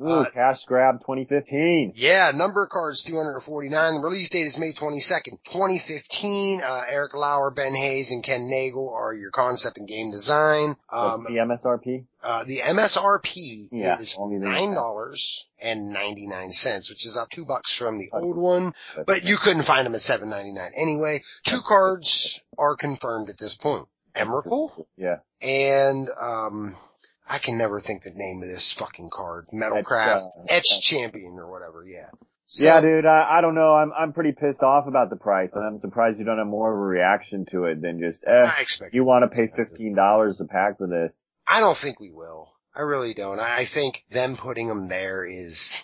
[0.00, 1.92] Ooh, Uh, cash grab 2015.
[1.96, 4.02] yeah, number of cards 249.
[4.02, 6.62] Release date is May 22nd, 2015.
[6.62, 10.76] Uh, Erik Lauer, Ben Hayes, and Ken Nagle are your concept and game design.
[10.88, 12.04] What's Um, the MSRP?
[12.22, 17.44] Uh, the MSRP Yeah, is nine dollars and ninety nine cents, which is up two
[17.44, 18.74] bucks from the old one.
[19.06, 21.22] But you couldn't find them at seven ninety nine anyway.
[21.44, 25.18] Two cards are confirmed at this point: Emrakul Yeah.
[25.40, 26.74] and um,
[27.28, 29.46] I can never think the name of this fucking card.
[29.52, 31.84] Metalcraft uh, Etch Champion or whatever.
[31.86, 32.10] Yeah.
[32.52, 33.72] So- yeah, dude, I, I don't know.
[33.74, 36.70] I'm, I'm pretty pissed off about the price and I'm surprised you don't have more
[36.70, 40.40] of a reaction to it than just, eh, I expect you want to pay $15
[40.40, 41.32] a pack for this.
[41.48, 42.52] I don't think we will.
[42.74, 43.40] I really don't.
[43.40, 45.82] I I think them putting them there is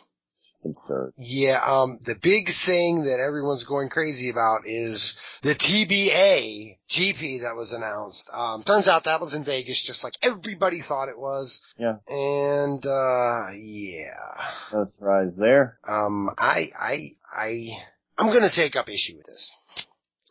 [0.59, 1.12] It's absurd.
[1.16, 7.54] Yeah, um, the big thing that everyone's going crazy about is the TBA GP that
[7.54, 8.28] was announced.
[8.32, 11.64] Um, turns out that was in Vegas just like everybody thought it was.
[11.78, 11.98] Yeah.
[12.09, 14.50] And, uh, yeah.
[14.72, 15.78] No surprise there.
[15.86, 16.96] Um, I, I,
[17.32, 17.68] I,
[18.18, 19.54] I'm gonna take up issue with this.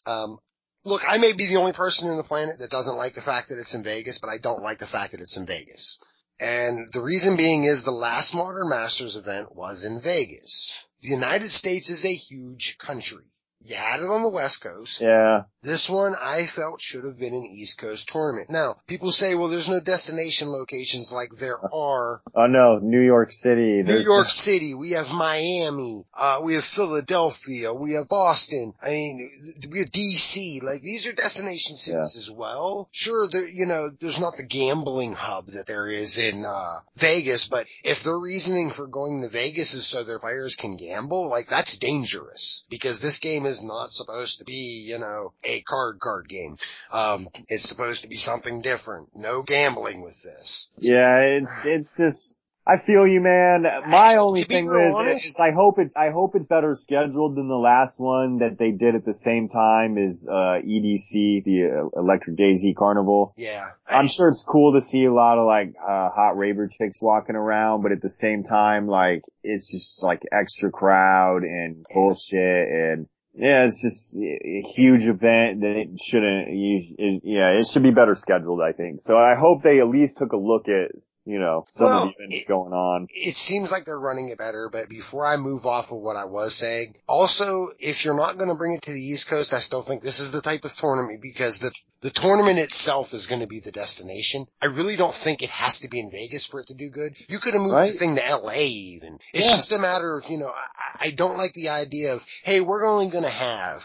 [0.05, 0.39] Um,
[0.83, 3.47] look, I may be the only person in the planet that doesn't like the fact
[3.47, 5.99] that it's in Vegas, but I don't like the fact that it's in Vegas.
[6.39, 10.75] And the reason being is the last Modern Masters event was in Vegas.
[11.01, 13.25] The United States is a huge country.
[13.67, 15.01] You had it on the West Coast.
[15.01, 15.43] Yeah.
[15.61, 18.49] This one I felt should have been an East Coast tournament.
[18.49, 23.33] Now, people say, well, there's no destination locations like there are Oh no, New York
[23.33, 23.83] City.
[23.83, 29.31] New York City, we have Miami, uh, we have Philadelphia, we have Boston, I mean,
[29.69, 32.87] we have DC, like these are destination cities as well.
[32.91, 37.49] Sure, there, you know, there's not the gambling hub that there is in, uh, Vegas,
[37.49, 41.47] but if their reasoning for going to Vegas is so their players can gamble, like
[41.49, 46.27] that's dangerous because this game is not supposed to be, you know, a card card
[46.29, 46.57] game.
[46.91, 49.09] Um, it's supposed to be something different.
[49.15, 50.69] No gambling with this.
[50.79, 52.35] Yeah, it's, it's just,
[52.69, 53.65] I feel you, man.
[53.87, 57.35] My only thing real with honest- is I hope it's, I hope it's better scheduled
[57.37, 61.89] than the last one that they did at the same time as, uh, EDC, the
[61.95, 63.33] uh, Electric Daisy Carnival.
[63.37, 63.69] Yeah.
[63.87, 67.37] I'm sure it's cool to see a lot of like, uh, hot raver chicks walking
[67.37, 73.07] around, but at the same time, like, it's just like extra crowd and bullshit and,
[73.37, 77.91] yeah, it's just a huge event that it shouldn't, you, it, yeah, it should be
[77.91, 78.99] better scheduled, I think.
[79.01, 80.91] So I hope they at least took a look at,
[81.27, 83.07] you know, some Well, of the events it- going on.
[83.13, 86.23] it seems like they're running it better, but before I move off of what I
[86.25, 89.59] was saying, also, if you're not going to bring it to the East Coast, I
[89.59, 91.71] still think this is the type of tournament because the,
[92.01, 94.47] the tournament itself is going to be the destination.
[94.61, 97.13] I really don't think it has to be in Vegas for it to do good.
[97.27, 97.91] You could have moved Right.
[97.91, 98.53] the thing to LA
[98.95, 99.19] even.
[99.33, 99.55] It's Yeah.
[99.55, 102.85] just a matter of, you know, I, I don't like the idea of, hey, we're
[102.85, 103.83] only going to have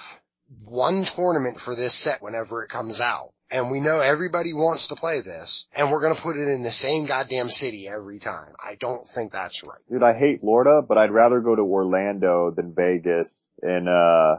[0.65, 3.33] one tournament for this set whenever it comes out.
[3.51, 6.71] And we know everybody wants to play this, and we're gonna put it in the
[6.71, 8.55] same goddamn city every time.
[8.59, 9.79] I don't think that's right.
[9.91, 13.51] Dude, I hate Florida, but I'd rather go to Orlando than Vegas.
[13.61, 14.37] And, uh,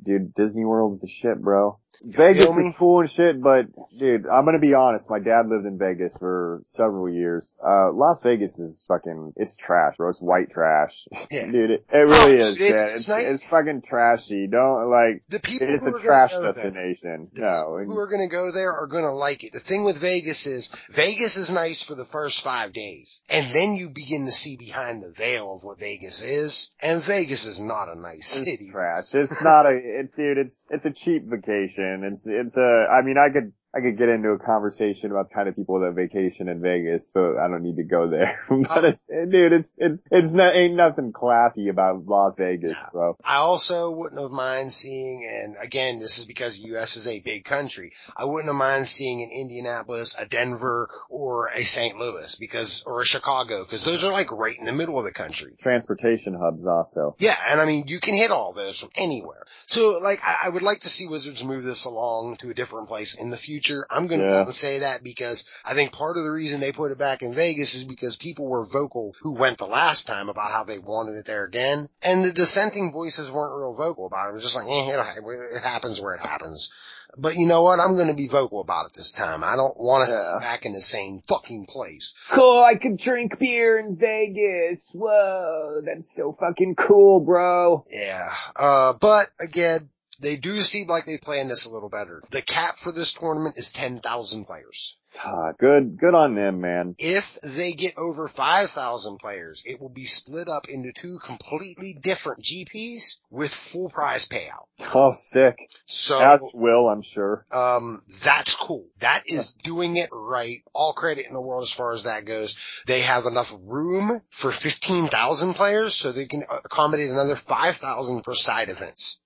[0.00, 1.80] dude, Disney World's the shit, bro.
[2.04, 3.66] Vegas is cool and shit, but
[3.98, 5.08] dude, I'm gonna be honest.
[5.08, 7.52] My dad lived in Vegas for several years.
[7.64, 10.08] Uh, Las Vegas is fucking, it's trash, bro.
[10.10, 11.06] It's white trash.
[11.30, 11.46] Yeah.
[11.52, 12.68] dude, it, it really Oh, is, it's- man.
[12.86, 13.34] it's It's, nice.
[13.34, 14.48] it's fucking trashy.
[14.50, 17.28] Don't, like, The people it's who a are trash gonna go there, destination.
[17.32, 17.76] the No.
[17.80, 19.52] people who are gonna go there are gonna like it.
[19.52, 23.74] The thing with Vegas is, Vegas is nice for the first five days, and then
[23.74, 27.88] you begin to see behind the veil of what Vegas is, and Vegas is not
[27.88, 28.70] a nice It's city.
[28.72, 29.04] trash.
[29.12, 31.91] It's not a, it's dude, it's, it's a cheap vacation.
[32.00, 35.34] It's, it's a, I mean, I could, I could get into a conversation about the
[35.34, 38.38] kind of people that vacation in Vegas, so I don't need to go there.
[38.52, 38.62] Oh.
[38.68, 43.16] but it's, dude, it's, it's, it's not, ain't nothing classy about Las Vegas, bro.
[43.24, 46.96] I also wouldn't have mind seeing, and again, this is because the U.S.
[46.96, 47.92] is a big country.
[48.14, 51.96] I wouldn't have mind seeing an Indianapolis, a Denver, or a St.
[51.96, 55.12] Louis because, or a Chicago, because those are like right in the middle of the
[55.12, 55.54] country.
[55.62, 57.16] Transportation hubs also.
[57.18, 59.44] Yeah, and I mean, you can hit all those from anywhere.
[59.64, 62.88] So, like, I, I would like to see Wizards move this along to a different
[62.88, 63.61] place in the future.
[63.90, 66.98] I'm going to say that because I think part of the reason they put it
[66.98, 70.64] back in Vegas is because people were vocal who went the last time about how
[70.64, 74.30] they wanted it there again, and the dissenting voices weren't real vocal about it.
[74.30, 76.70] It was just like, eh, it, it happens where it happens.
[77.14, 77.78] But you know what?
[77.78, 79.44] I'm going to be vocal about it this time.
[79.44, 80.32] I don't want to Yeah.
[80.32, 82.14] sit back in the same fucking place.
[82.30, 84.90] Cool, I could drink beer in Vegas.
[84.94, 87.84] Whoa, that's so fucking cool, bro.
[87.90, 88.30] Yeah.
[88.56, 89.90] Uh, but again,
[90.22, 92.22] they do seem like they planned this a little better.
[92.30, 94.96] The cap for this tournament is 10,000 players.
[95.22, 96.94] Ah, good, good on them, man.
[96.98, 102.42] If they get over 5,000 players, it will be split up into two completely different
[102.42, 104.66] GPs with full prize payout.
[104.94, 105.58] Oh, sick.
[105.86, 107.44] So, As will, I'm sure.
[107.52, 108.86] um, that's cool.
[109.00, 110.62] That is doing it right.
[110.72, 112.56] All credit in the world as far as that goes.
[112.86, 118.70] They have enough room for 15,000 players so they can accommodate another 5,000 per side
[118.70, 119.20] events.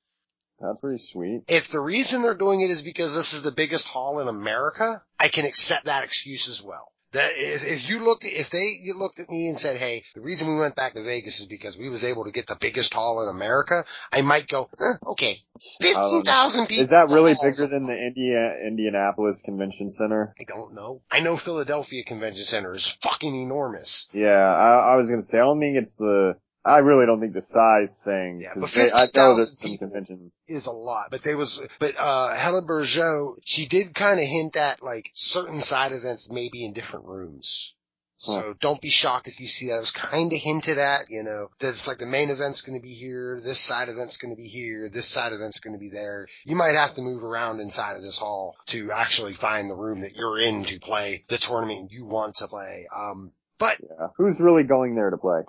[0.60, 1.42] That's pretty sweet.
[1.48, 5.02] If the reason they're doing it is because this is the biggest hall in America,
[5.18, 6.92] I can accept that excuse as well.
[7.12, 10.20] That if, if you looked, if they you looked at me and said, "Hey, the
[10.20, 12.92] reason we went back to Vegas is because we was able to get the biggest
[12.92, 15.36] hall in America," I might go, eh, "Okay,
[15.80, 17.56] fifteen thousand people." Is that really in the halls.
[17.56, 20.34] bigger than the India, Indianapolis Convention Center?
[20.38, 21.00] I don't know.
[21.10, 24.08] I know Philadelphia Convention Center is fucking enormous.
[24.12, 26.36] Yeah, I, I was gonna say, I don't think it's the,
[26.66, 28.40] I really don't think the size thing.
[28.40, 30.32] Yeah, but they- I know 50,000 some people- convention.
[30.48, 34.56] is a lot, but there was, but, uh, Helen Bergeot, she did kind of hint
[34.56, 37.72] at like certain side events maybe in different rooms.
[38.18, 39.76] So don't be shocked if you see that.
[39.76, 42.76] It was kind of hinted at, you know, that it's like the main event's going
[42.76, 45.78] to be here, this side event's going to be here, this side event's going to
[45.78, 46.26] be there.
[46.44, 50.00] You might have to move around inside of this hall to actually find the room
[50.00, 52.88] that you're in to play the tournament you want to play.
[52.92, 54.08] Um, but Yeah.
[54.16, 55.42] Who's really going there to play?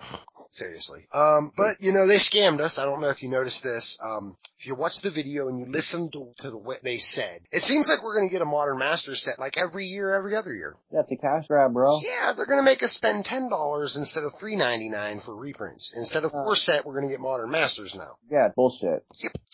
[0.50, 1.08] Seriously.
[1.14, 2.80] Um, but you know, they scammed us.
[2.80, 4.00] I don't know if you noticed this.
[4.04, 4.36] Um,
[4.68, 7.90] you watch the video and you listen to, to the, what they said, it seems
[7.90, 10.76] like we're going to get a Modern Masters set like every year, every other year.
[10.92, 11.98] That's a cash grab, bro.
[12.04, 15.36] Yeah, they're going to make us spend ten dollars instead of three ninety nine for
[15.36, 15.94] reprints.
[15.96, 18.18] Instead of four set, we're going to get Modern Masters now.
[18.30, 19.04] Yeah, bullshit.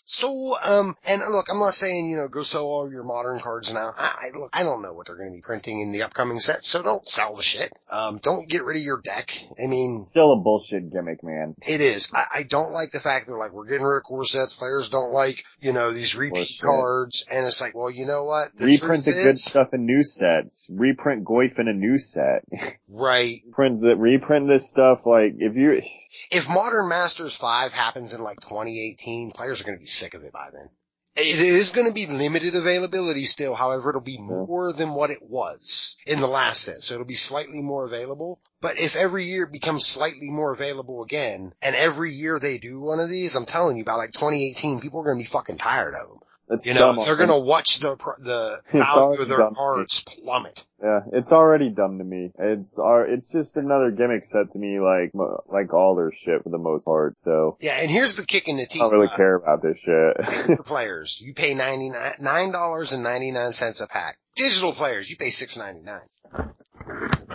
[0.05, 3.73] So, um, and look, I'm not saying, you know, go sell all your modern cards
[3.73, 3.93] now.
[3.97, 6.39] I, I look, I don't know what they're going to be printing in the upcoming
[6.39, 7.71] set, so don't sell the shit.
[7.89, 9.33] Um, don't get rid of your deck.
[9.63, 11.55] I mean, Still a bullshit gimmick, man.
[11.65, 12.11] It is.
[12.13, 14.53] I, I don't like the fact they're like, we're getting rid of core sets.
[14.53, 17.25] Players don't like, you know, these repeat cards.
[17.29, 18.55] And it's like, well, you know what?
[18.55, 20.69] The Reprint the truth good stuff in new sets.
[20.71, 22.43] Reprint Goyf in a new set.
[22.95, 23.41] Right.
[23.51, 25.81] Print the, reprint this stuff, like, if you,
[26.29, 30.23] If Modern Masters 5 happens in like 2018, players are going to be sick of
[30.23, 30.69] it by then.
[31.15, 33.53] It is going to be limited availability still.
[33.53, 36.81] However, it'll be more than what it was in the last set.
[36.81, 38.39] So it'll be slightly more available.
[38.61, 42.79] But if every year it becomes slightly more available again, and every year they do
[42.79, 45.59] one of these, I'm telling you, by like 2018, people are going to be fucking
[45.59, 46.19] tired of them.
[46.49, 47.05] It's You know, dumb.
[47.05, 50.65] they're gonna watch the the value of their cards plummet.
[50.81, 52.31] Yeah, it's already dumb to me.
[52.37, 55.11] It's it's just another gimmick set to me, like
[55.47, 57.17] like all their shit for the most part.
[57.17, 58.81] So Yeah, and here's the kick in the teeth.
[58.81, 60.59] I don't really uh, care about this shit.
[60.65, 64.17] players, you pay ninety nine nine dollars and ninety nine cents a pack.
[64.35, 66.53] Digital players, you pay six ninety nine.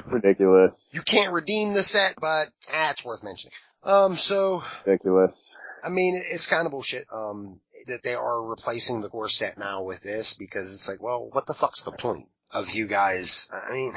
[0.06, 3.52] Ridiculous, You can't redeem the set, but ah, it's worth mentioning.
[3.82, 5.56] Um, so ridiculous.
[5.82, 7.06] I mean, it's kind of bullshit.
[7.12, 11.28] Um, that they are replacing the core set now with this because it's like, well,
[11.30, 13.50] what the fuck's the point of you guys?
[13.52, 13.92] I mean,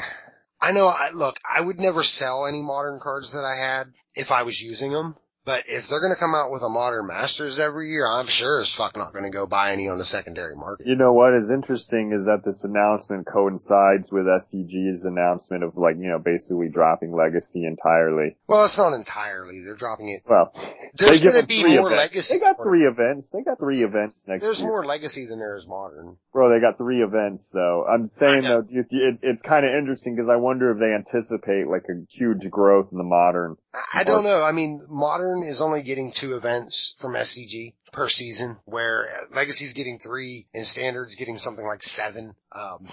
[0.59, 0.87] I know.
[0.87, 4.61] I look, I would never sell any modern cards that I had if I was
[4.61, 5.15] using them.
[5.43, 8.61] But if they're going to come out with a modern masters every year, I'm sure
[8.61, 10.85] as fuck not going to go buy any on the secondary market.
[10.85, 15.95] You know what is interesting is that this announcement coincides with SCG's announcement of like
[15.97, 18.35] you know basically dropping Legacy entirely.
[18.47, 19.61] Well, it's not entirely.
[19.65, 20.21] They're dropping it.
[20.29, 20.53] Well,
[20.95, 21.97] There's going to be more events.
[22.13, 22.35] legacy.
[22.37, 23.31] They got three events.
[23.31, 24.69] They got three events next There's year.
[24.69, 26.17] more legacy than there is modern.
[26.33, 27.85] Bro, they got three events though.
[27.85, 31.67] I'm saying though, it, it, it's kind of interesting because I wonder if they anticipate
[31.67, 33.57] like a huge growth in the modern.
[33.73, 34.43] I- I don't know.
[34.43, 39.99] I mean, modern is only getting two events from SCG per season, where Legacy's getting
[39.99, 42.35] three and Standard's getting something like seven.
[42.51, 42.87] Um,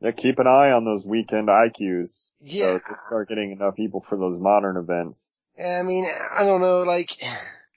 [0.00, 2.30] Yeah, keep an eye on those weekend IQs.
[2.40, 5.40] yeah, So to start getting enough people for those modern events.
[5.62, 6.82] I mean, I don't know.
[6.82, 7.10] Like,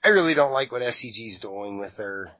[0.03, 2.31] I really don't like what SCG's doing with their.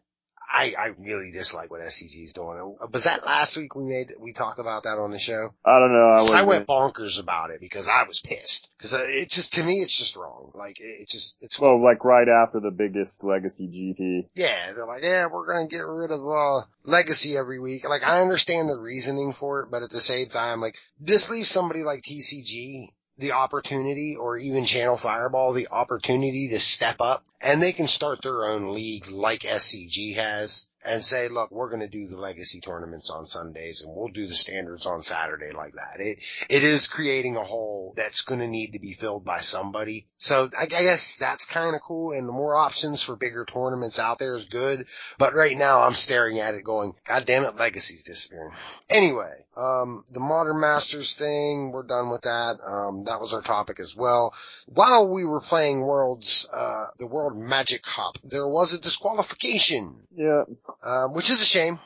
[0.52, 2.76] I, I really dislike what SCG is doing.
[2.92, 5.54] Was that last week we made, we talked about that on the show?
[5.64, 6.10] I don't know.
[6.10, 8.70] I, I, went bonkers about it because I was pissed.
[8.80, 10.52] Cause uh, it just, to me, it's just wrong.
[10.54, 14.30] Like, it it just, it's Well, like right after the biggest legacy GP.
[14.36, 17.88] Yeah, they're like, yeah, we're gonna get rid of uh legacy every week.
[17.88, 21.50] Like, I understand the reasoning for it, but at the same time, like, this leaves
[21.50, 22.90] somebody like TCG
[23.22, 28.22] the opportunity, or even Channel Fireball, the opportunity to step up, and they can start
[28.22, 33.10] their own league like SCG has, and say, look, we're gonna do the legacy tournaments
[33.10, 36.00] on Sundays, and we'll do the standards on Saturday like that.
[36.00, 36.20] It
[36.50, 40.08] it is creating a hole that's gonna need to be filled by somebody.
[40.18, 44.00] So I, I guess that's kind of cool, and the more options for bigger tournaments
[44.00, 44.88] out there is good.
[45.18, 48.54] But right now I'm staring at it going, God damn it, Legacy's disappearing.
[48.90, 52.58] Anyway, um, the Modern Masters thing, we're done with that.
[52.66, 54.34] Um, that was our topic as well.
[54.66, 58.18] While we were playing Worlds, uh, the World Magic Cup.
[58.24, 59.96] There was a disqualification.
[60.16, 60.44] Yeah.
[60.84, 61.80] Um, which is a shame.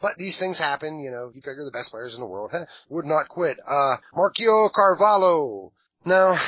[0.00, 2.64] But these things happen, you know, you figure the best players in the world huh,
[2.88, 3.58] would not quit.
[3.66, 5.72] Uh, Marcio Carvalho.
[6.06, 6.38] Now,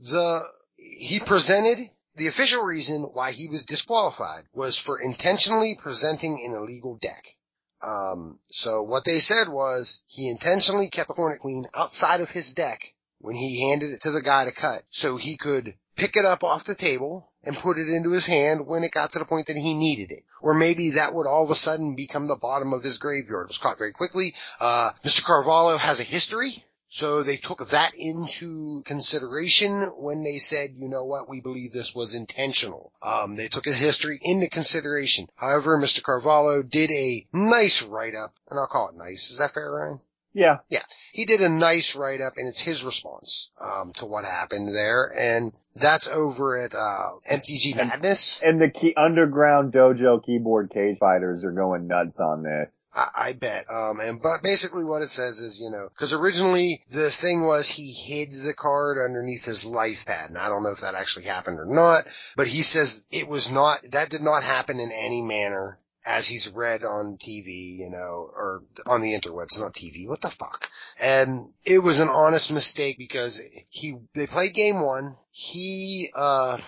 [0.00, 0.42] the,
[0.76, 1.78] he presented
[2.16, 7.36] the official reason why he was disqualified was for intentionally presenting an illegal deck.
[7.82, 12.52] Um, so what they said was he intentionally kept the Hornet Queen outside of his
[12.52, 16.24] deck when he handed it to the guy to cut so he could pick it
[16.24, 19.24] up off the table and put it into his hand when it got to the
[19.24, 20.24] point that he needed it.
[20.40, 23.46] Or maybe that would all of a sudden become the bottom of his graveyard.
[23.46, 24.34] It was caught very quickly.
[24.60, 25.24] Uh, Mr.
[25.24, 26.64] Carvalho has a history.
[26.90, 31.94] So they took that into consideration when they said, you know what, we believe this
[31.94, 32.92] was intentional.
[33.02, 35.28] Um, they took his history into consideration.
[35.34, 36.02] However, Mr.
[36.02, 39.30] Carvalho did a nice write-up, and I'll call it nice.
[39.30, 40.00] Is that fair, Ryan?
[40.32, 40.58] Yeah.
[40.68, 40.82] Yeah.
[41.12, 45.12] He did a nice write-up and it's his response, um, to what happened there.
[45.16, 48.40] And that's over at, uh, MTG Madness.
[48.44, 52.90] And the key underground dojo keyboard cage fighters are going nuts on this.
[52.94, 53.64] I, I bet.
[53.72, 57.70] Um, and, but basically what it says is, you know, cause originally the thing was
[57.70, 60.28] he hid the card underneath his life pad.
[60.28, 62.04] And I don't know if that actually happened or not,
[62.36, 65.78] but he says it was not, that did not happen in any manner
[66.08, 70.08] as he's read on TV, you know, or on the interwebs, not TV.
[70.08, 70.70] What the fuck?
[70.98, 75.16] And it was an honest mistake because he, they played game one.
[75.30, 76.58] He, uh,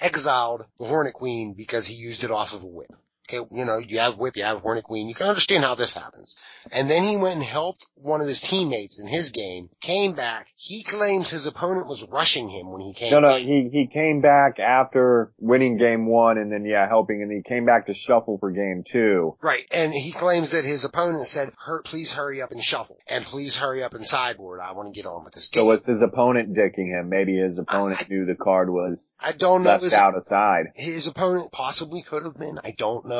[0.00, 2.92] exiled the Hornet Queen because he used it off of a whip.
[3.30, 5.06] Okay, you know, you have whip, you have Hornet Queen.
[5.08, 6.34] You can understand how this happens.
[6.72, 10.46] And then he went and helped one of his teammates in his game, came back.
[10.56, 13.40] He claims his opponent was rushing him when he came No, no, back.
[13.42, 17.66] he, he came back after winning game one and then, yeah, helping and he came
[17.66, 19.36] back to shuffle for game two.
[19.42, 19.66] Right.
[19.72, 21.50] And he claims that his opponent said,
[21.84, 22.96] please hurry up and shuffle.
[23.06, 24.60] And please hurry up and sideboard.
[24.60, 25.64] I want to get on with this game.
[25.64, 27.10] So was his opponent dicking him?
[27.10, 29.70] Maybe his opponent knew the card was I don't know.
[29.70, 30.66] left His, out aside.
[30.74, 32.58] his opponent possibly could have been.
[32.64, 33.17] I don't know.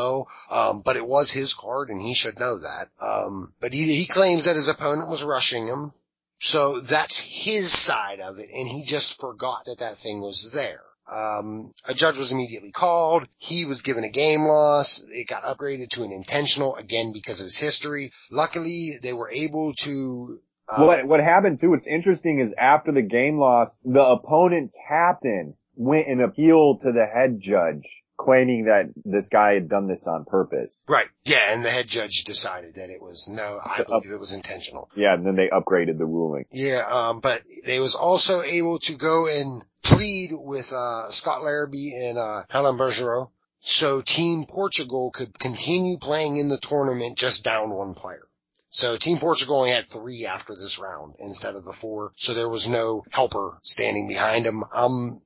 [0.51, 2.89] Um, but it was his card and he should know that.
[3.01, 5.93] Um, but he, he claims that his opponent was rushing him.
[6.41, 8.49] So that's his side of it.
[8.55, 10.83] And he just forgot that that thing was there.
[11.11, 13.27] Um, a judge was immediately called.
[13.39, 15.05] He was given a game loss.
[15.09, 18.13] It got upgraded to an intentional again because of his history.
[18.31, 20.39] Luckily, they were able to.
[20.69, 21.71] Uh, What what happened too?
[21.71, 27.07] What's interesting is after the game loss, the opponent captain went and appealed to the
[27.07, 27.89] head judge,
[28.19, 30.85] claiming that this guy had done this on purpose.
[30.89, 31.07] Right.
[31.25, 31.53] Yeah.
[31.53, 34.91] And the head judge decided that it was no, I believe it was intentional.
[34.95, 36.45] Yeah, and then they upgraded the ruling.
[36.51, 41.93] Yeah, um, but they was also able to go and plead with, uh, Scott Larabee
[41.95, 47.71] and, uh, Helen Bergeot, So Team Portugal could continue playing in the tournament just down
[47.71, 48.29] one player.
[48.71, 52.13] So Team Portugal only had three after this round instead of the four.
[52.17, 54.63] So there was no helper standing behind him.
[54.75, 55.23] Um,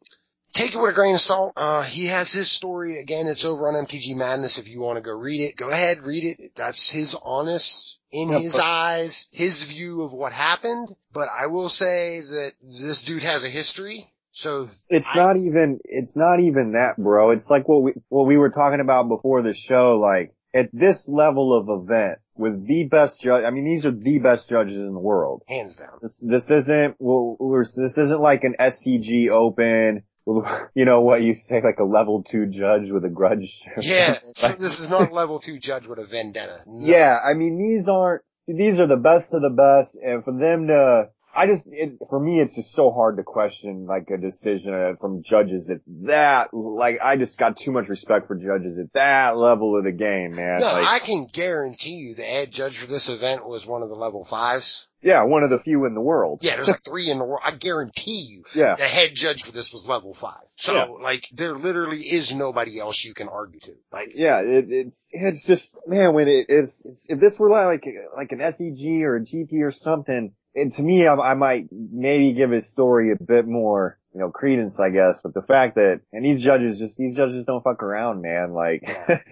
[0.52, 1.52] take it with a grain of salt.
[1.56, 3.26] Uh, he has his story again.
[3.26, 4.58] It's over on MTG Madness.
[4.58, 6.52] If you want to go read it, go ahead, read it.
[6.56, 10.88] That's his honest, in Yeah, his but- eyes, his view of what happened.
[11.12, 14.08] But I will say that this dude has a history.
[14.34, 17.30] So It's I- not even, it's not even that, bro.
[17.32, 21.08] It's like what we, what we were talking about before the show, like, at this
[21.08, 24.92] level of event, with the best judge, I mean, these are the best judges in
[24.94, 25.42] the world.
[25.48, 25.98] hands down.
[26.00, 27.36] This, this isn't, well,
[27.76, 30.02] this isn't like an SCG open,
[30.74, 33.60] you know what you say, like a level two judge with a grudge.
[33.80, 34.18] Yeah.
[34.34, 36.62] So this is not a level two judge with a vendetta.
[36.66, 36.86] No.
[36.86, 40.68] Yeah, I mean, these aren't, these are the best of the best, and for them
[40.68, 44.74] to, I just, it, for me, it's just so hard to question, like, a decision
[44.74, 48.92] uh, from judges at that, like, I just got too much respect for judges at
[48.94, 50.60] that level of the game, man.
[50.60, 53.88] No, like, I can guarantee you the head judge for this event was one of
[53.88, 54.88] the level fives.
[55.02, 56.40] Yeah, one of the few in the world.
[56.42, 57.42] Yeah, there's like three in the world.
[57.44, 58.76] I guarantee you Yeah.
[58.76, 60.42] the head judge for this was level five.
[60.56, 60.84] So Yeah.
[61.02, 63.72] like there literally is nobody else you can argue to.
[63.92, 67.84] Like Yeah, it, it's it's just man when it, it's, it's if this were like
[68.16, 72.32] like an SCG or a GP or something, and to me I, I might maybe
[72.34, 75.22] give his story a bit more you know credence I guess.
[75.22, 78.52] But the fact that and these judges just these judges don't fuck around, man.
[78.52, 78.82] Like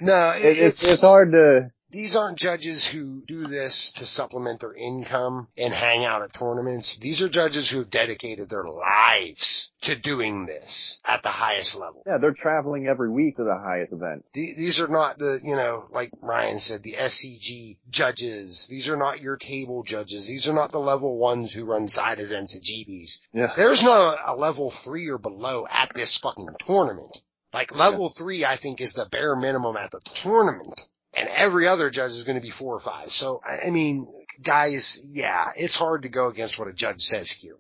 [0.01, 4.75] no, it, it's it's hard to These aren't judges who do this to supplement their
[4.75, 6.97] income and hang out at tournaments.
[6.99, 12.03] These are judges who have dedicated their lives to doing this at the highest level.
[12.07, 14.29] yeah they're traveling every week to the highest events.
[14.35, 18.67] The- These are not the, you know, like Ryan said, the SCG judges.
[18.69, 20.27] These are not your table judges.
[20.29, 23.21] These are not the level ones who run side events at GPs.
[23.33, 23.53] Yeah.
[23.57, 27.21] There's not a, a level three or below at this fucking tournament.
[27.53, 30.89] Like level three, I think is the bare minimum at the tournament.
[31.15, 33.11] And every other judge is going to be four or five.
[33.11, 34.07] So, I mean,
[34.43, 37.57] guys, yeah, it's hard to go against what a judge says here.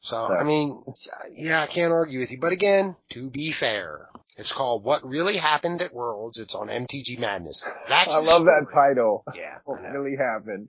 [0.00, 0.82] So, I mean,
[1.32, 2.38] yeah, I can't argue with you.
[2.38, 6.38] But again, to be fair, it's called What Really Happened at Worlds.
[6.38, 7.64] It's on MTG Madness.
[7.88, 8.44] That's I love story.
[8.66, 9.24] that title.
[9.34, 10.68] Yeah, What really happened?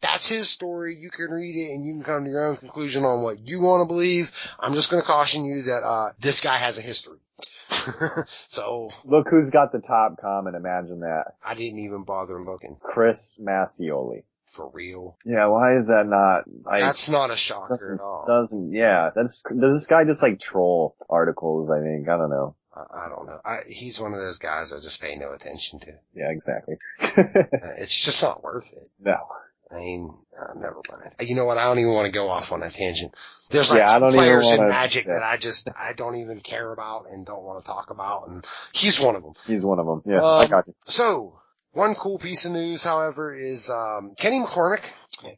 [0.00, 0.96] That's his story.
[0.96, 3.60] You can read it and you can come to your own conclusion on what you
[3.60, 4.32] want to believe.
[4.58, 7.18] I'm just going to caution you that, uh, this guy has a history.
[8.46, 10.56] so Look who's got the top comment.
[10.56, 11.34] Imagine that.
[11.44, 14.24] I didn't even bother looking Chris Massioli.
[14.46, 15.16] for real.
[15.24, 16.44] Yeah, why is that not?
[16.66, 18.24] I, That's not a shocker at all.
[18.26, 22.08] doesn't, yeah, that's, does this guy just like troll articles, I think?
[22.08, 22.54] I don't know.
[22.74, 23.40] I, I don't know.
[23.44, 25.92] I, he's one of those guys I just pay no attention to.
[26.14, 26.76] Yeah, exactly.
[27.00, 27.12] Uh,
[27.78, 28.88] It's just not worth it.
[29.00, 29.16] no.
[29.70, 31.14] I mean, uh, never mind.
[31.20, 31.56] You know what?
[31.56, 33.14] I don't even want to go off on that tangent.
[33.48, 35.14] There's like Yeah, I players in wanna- Magic yeah.
[35.14, 38.46] that I just I don't even care about and don't want to talk about, and
[38.74, 39.32] he's one of them.
[39.46, 40.02] He's one of them.
[40.04, 40.74] Yeah, I Um, got you.
[40.84, 41.38] So,
[41.72, 44.84] one cool piece of news, however, is um, Kenny McCormick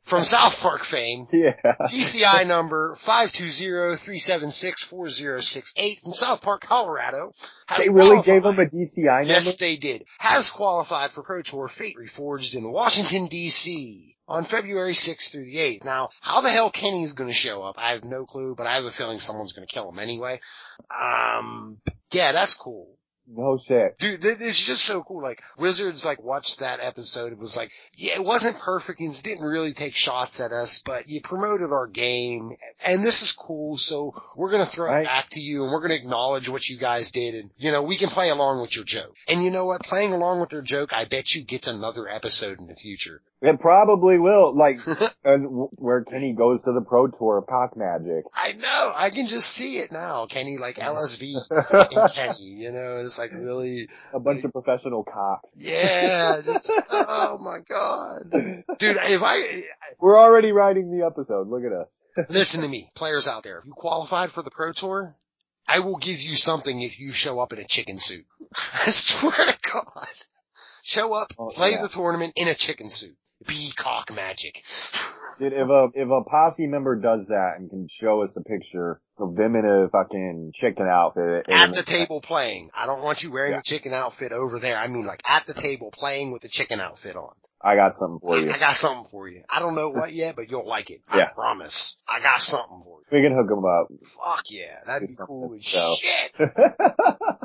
[0.04, 1.54] from South Park fame, Yeah.
[1.90, 7.32] DCI number 520-376-4068 from South Park, Colorado.
[7.66, 9.28] has They really gave him a DCI number?
[9.28, 10.04] Yes, they did.
[10.18, 14.16] Has qualified for Pro Tour Fate Reforged in Washington, D.C.
[14.26, 15.84] on February 6th through the 8th.
[15.84, 18.84] Now, how the hell Kenny's gonna show up, I have no clue, but I have
[18.84, 20.40] a feeling someone's gonna kill him anyway.
[20.90, 21.78] Um,
[22.10, 22.88] yeah, that's cool.
[23.26, 23.98] No shit.
[23.98, 25.22] Dude, th- it's just so cool.
[25.22, 27.32] Like, Wizards, like, watched that episode.
[27.32, 31.08] It was like, yeah, it wasn't perfect and didn't really take shots at us, but
[31.08, 32.52] you promoted our game
[32.86, 33.76] and this is cool.
[33.78, 35.02] So we're going to throw Right.
[35.02, 37.34] it back to you and we're going to acknowledge what you guys did.
[37.34, 39.14] And, you know, we can play along with your joke.
[39.28, 39.82] And you know what?
[39.82, 43.22] Playing along with their joke, I bet you gets another episode in the future.
[43.40, 44.56] It probably will.
[44.56, 44.78] Like,
[45.24, 48.24] and where Kenny goes to the Pro Tour of Cock Magic.
[48.34, 48.92] I know.
[48.96, 50.26] I can just see it now.
[50.26, 55.48] Kenny, like LSV and Kenny, you know, it's like really, a bunch of professional cocks.
[55.56, 58.30] yeah, just, oh my God.
[58.78, 59.62] Dude, if I,
[60.00, 61.48] We're already writing the episode.
[61.48, 61.88] Look at us.
[62.28, 63.58] Listen to me, players out there.
[63.58, 65.16] If you qualified for the Pro Tour,
[65.66, 68.24] I will give you something if you show up in a chicken suit.
[68.52, 70.06] I swear to God.
[70.82, 71.82] Show up, Oh, play yeah.
[71.82, 73.16] the tournament in a chicken suit.
[73.46, 74.62] Be cock magic.
[75.38, 79.00] Dude, if a, if a posse member does that and can show us a picture
[79.18, 81.46] of them in a fucking chicken outfit.
[81.48, 82.70] At the table playing.
[82.76, 83.58] I don't want you wearing Yeah.
[83.58, 84.76] a chicken outfit over there.
[84.78, 87.34] I mean like at the table playing with the chicken outfit on.
[87.64, 88.52] I got something for you.
[88.52, 89.42] I got something for you.
[89.48, 91.00] I don't know what yet, but you'll like it.
[91.08, 91.28] I Yeah.
[91.30, 91.96] promise.
[92.06, 93.04] I got something for you.
[93.10, 93.88] We can hook them up.
[94.22, 94.80] Fuck yeah.
[94.86, 95.94] That'd be cool as so.
[95.98, 96.32] shit.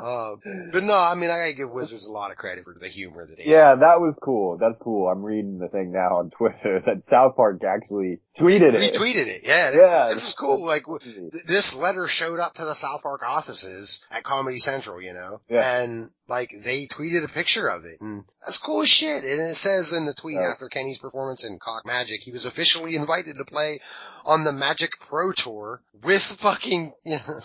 [0.00, 0.36] Uh,
[0.72, 3.26] but no, I mean, I gotta give Wizards a lot of credit for the humor
[3.26, 4.56] that they yeah, that was cool.
[4.56, 5.08] That's cool.
[5.08, 8.94] I'm reading the thing now on Twitter that South Park actually tweeted it.
[8.94, 9.42] retweeted it.
[9.44, 10.64] Yeah, this, Yeah, this is cool.
[10.64, 15.12] Like w- this letter showed up to the South Park offices at Comedy Central, you
[15.12, 15.82] know, Yeah.
[15.82, 19.24] and like they tweeted a picture of it, and that's cool as shit.
[19.24, 20.50] And it says in the tweet Yeah.
[20.52, 23.80] after Kenny's performance in Cock Magic, he was officially invited to play
[24.24, 26.92] on the Magic Pro Tour with fucking.
[27.04, 27.40] You know,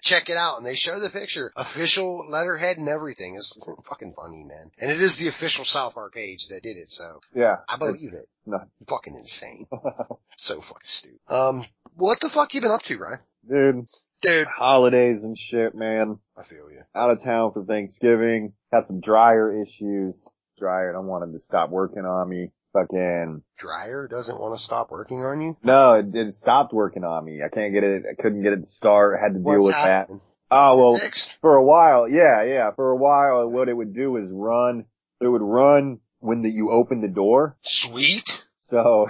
[0.00, 3.36] check it out, and they show the picture, official letterhead and everything.
[3.36, 3.52] It's
[3.88, 4.70] fucking funny, man.
[4.78, 7.56] And it is the official South Park page that did it, so Yeah.
[7.68, 8.28] I believe it.
[8.88, 9.66] Fucking insane.
[10.40, 11.18] So fucking stupid.
[11.28, 13.18] Um, what the fuck you been up to, Ryan?
[13.50, 13.86] Dude,
[14.22, 14.46] Dude.
[14.46, 16.20] holidays and shit, man.
[16.36, 16.82] I feel you.
[16.94, 18.52] Out of town for Thanksgiving.
[18.72, 20.28] Had some dryer issues.
[20.56, 22.50] Dryer, I wanted to stop working on me.
[22.72, 25.56] Fucking, Dryer doesn't want to stop working on you?
[25.64, 27.40] no, it, it stopped working on me.
[27.44, 29.18] I can't get it, I couldn't get it to start.
[29.20, 30.08] had to deal What's with that.
[30.52, 31.36] Oh, well, Fixed?
[31.40, 34.84] for a while, yeah, yeah, for a while, what it would do is run,
[35.20, 37.56] it would run when the, you open the door.
[37.62, 38.37] Sweet.
[38.68, 39.06] So,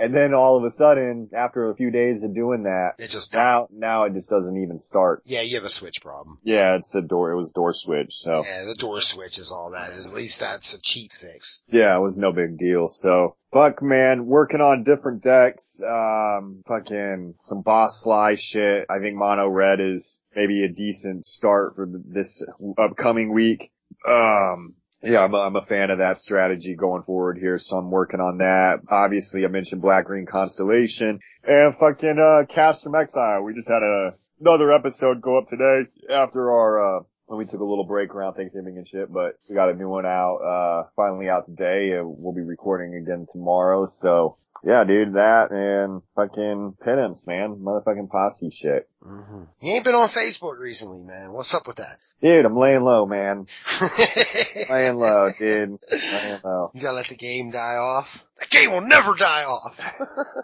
[0.00, 3.32] and then all of a sudden, after a few days of doing that, It just,
[3.32, 5.22] now, now it just doesn't even start.
[5.26, 6.38] yeah, you have a switch problem.
[6.44, 8.44] Yeah, it's a door, it was door switch, so.
[8.44, 9.90] Yeah, the door switch is all that.
[9.90, 11.62] At least that's a cheap fix.
[11.68, 12.88] Yeah, it was no big deal.
[12.88, 18.86] So, fuck man, working on different decks, um, fucking some boss sly shit.
[18.88, 22.44] I think mono red is maybe a decent start for this
[22.78, 23.72] upcoming week.
[24.08, 27.90] Um, yeah, I'm a, I'm a fan of that strategy going forward here, so I'm
[27.90, 28.80] working on that.
[28.88, 33.42] Obviously, I mentioned Black Green Constellation and fucking, uh, Cast from Exile.
[33.42, 37.02] We just had a, another episode go up today after our, uh,
[37.32, 39.88] when we took a little break around Thanksgiving and shit, but we got a new
[39.88, 41.92] one out, uh, finally out today.
[41.92, 43.86] and we'll be recording again tomorrow.
[43.86, 47.56] So yeah, dude, that and fucking penance, man.
[47.56, 48.86] Motherfucking posse shit.
[49.02, 51.32] hmm You ain't been on Facebook recently, man.
[51.32, 52.04] What's up with that?
[52.20, 53.46] Dude, I'm laying low, man.
[54.70, 55.78] Laying low, dude.
[55.90, 56.70] Laying low.
[56.74, 58.24] you gotta let the game die off.
[58.40, 59.80] The game will never die off.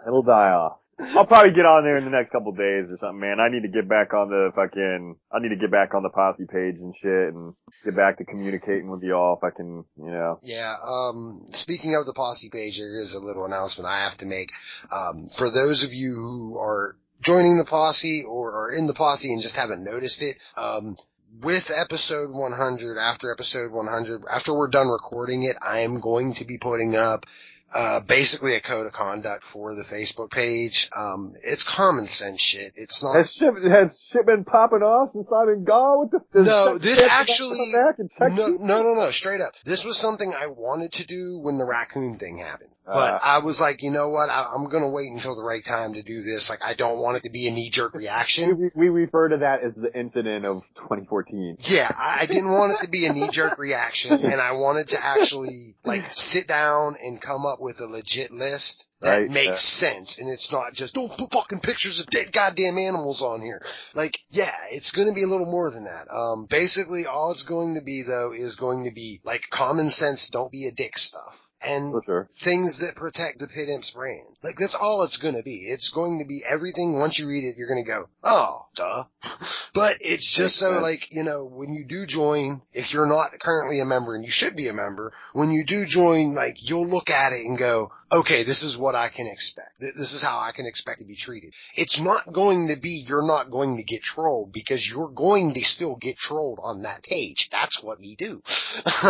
[0.07, 0.79] It'll die off.
[0.99, 3.39] I'll probably get on there in the next couple days or something, man.
[3.39, 6.09] I need to get back on the fucking, I need to get back on the
[6.09, 7.53] posse page and shit and
[7.85, 10.39] get back to communicating with y'all if I can, you know.
[10.43, 14.25] Yeah, um, speaking of the posse page, there is a little announcement I have to
[14.25, 14.51] make.
[14.91, 19.31] Um, for those of you who are joining the posse or, or in the posse
[19.31, 20.97] and just haven't noticed it, um,
[21.41, 26.45] with episode 100, after episode 100, after we're done recording it, I am going to
[26.45, 27.25] be putting up
[27.73, 30.89] uh, basically a code of conduct for the Facebook page.
[30.95, 32.73] Um, it's common sense shit.
[32.75, 33.15] It's not.
[33.15, 35.99] Has shit, has shit been popping off since I've been gone?
[35.99, 36.43] With the?
[36.43, 37.57] No, this actually.
[37.71, 39.53] No, no, no, no, straight up.
[39.63, 42.71] This was something I wanted to do when the raccoon thing happened.
[42.91, 44.29] But uh, I was like, you know what?
[44.31, 46.49] I, am gonna wait until the right time to do this.
[46.49, 48.57] Like, I don't want it to be a knee jerk reaction.
[48.57, 51.57] We, we, refer to that as the incident of 2014.
[51.59, 54.89] Yeah, I, I didn't want it to be a knee jerk reaction, and I wanted
[54.89, 59.61] to actually like sit down and come up with a legit list that right, makes
[59.61, 60.19] sense.
[60.19, 63.61] And it's not just, don't put fucking pictures of dead goddamn animals on here.
[63.93, 66.11] Like, yeah, it's gonna be a little more than that.
[66.11, 70.29] Um, basically all it's going to be though is going to be like common sense,
[70.29, 72.27] don't be a dick stuff and sure.
[72.31, 74.27] things that protect the Pitt Imps brand.
[74.43, 75.57] Like that's all it's gonna be.
[75.57, 76.97] It's going to be everything.
[76.97, 79.03] Once you read it, you're gonna go, oh, duh.
[79.73, 80.81] but it's just so sense.
[80.81, 84.31] like, you know, when you do join, if you're not currently a member and you
[84.31, 87.91] should be a member, when you do join, like you'll look at it and go,
[88.11, 89.79] okay, this is what I can expect.
[89.79, 91.53] This is how I can expect to be treated.
[91.75, 95.63] It's not going to be you're not going to get trolled because you're going to
[95.63, 97.49] still get trolled on that page.
[97.49, 98.41] That's what we do.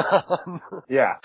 [0.90, 1.18] yeah.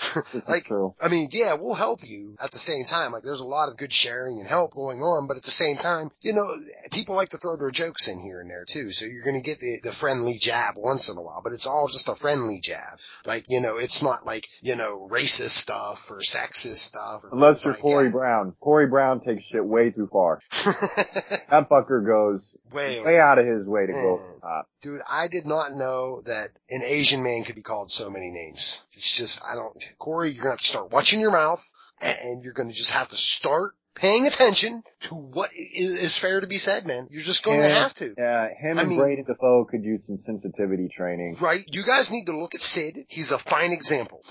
[0.47, 0.71] like,
[1.01, 3.11] I mean, yeah, we'll help you at the same time.
[3.11, 5.77] Like there's a lot of good sharing and help going on, but at the same
[5.77, 6.47] time, you know,
[6.91, 8.91] people like to throw their jokes in here and there too.
[8.91, 11.67] So you're going to get the, the friendly jab once in a while, but it's
[11.67, 12.99] all just a friendly jab.
[13.25, 17.23] Like, you know, it's not like, you know, racist stuff or sexist stuff.
[17.23, 18.11] Or Unless you're Corey yeah.
[18.11, 18.53] Brown.
[18.59, 20.39] Corey Brown takes shit way too far.
[20.51, 24.41] that fucker goes way, way out of his way to go mm.
[24.41, 24.69] top.
[24.81, 28.81] Dude, I did not know that an Asian man could be called so many names.
[28.93, 31.65] It's just, I don't, Corey, you're going to have to start watching your mouth
[32.01, 36.47] and you're going to just have to start paying attention to what is fair to
[36.47, 37.07] be said, man.
[37.09, 38.13] You're just going to have to.
[38.17, 41.37] Yeah, him I and mean, Braden Defoe could use some sensitivity training.
[41.39, 41.63] Right.
[41.67, 43.05] You guys need to look at Sid.
[43.07, 44.21] He's a fine example.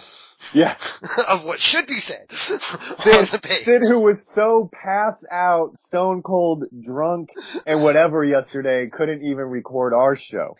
[0.52, 0.74] Yeah.
[1.28, 2.62] of what should be said Sid,
[3.42, 7.30] Sid, who was so pass out, stone cold, drunk,
[7.66, 10.56] and whatever yesterday, couldn't even record our show.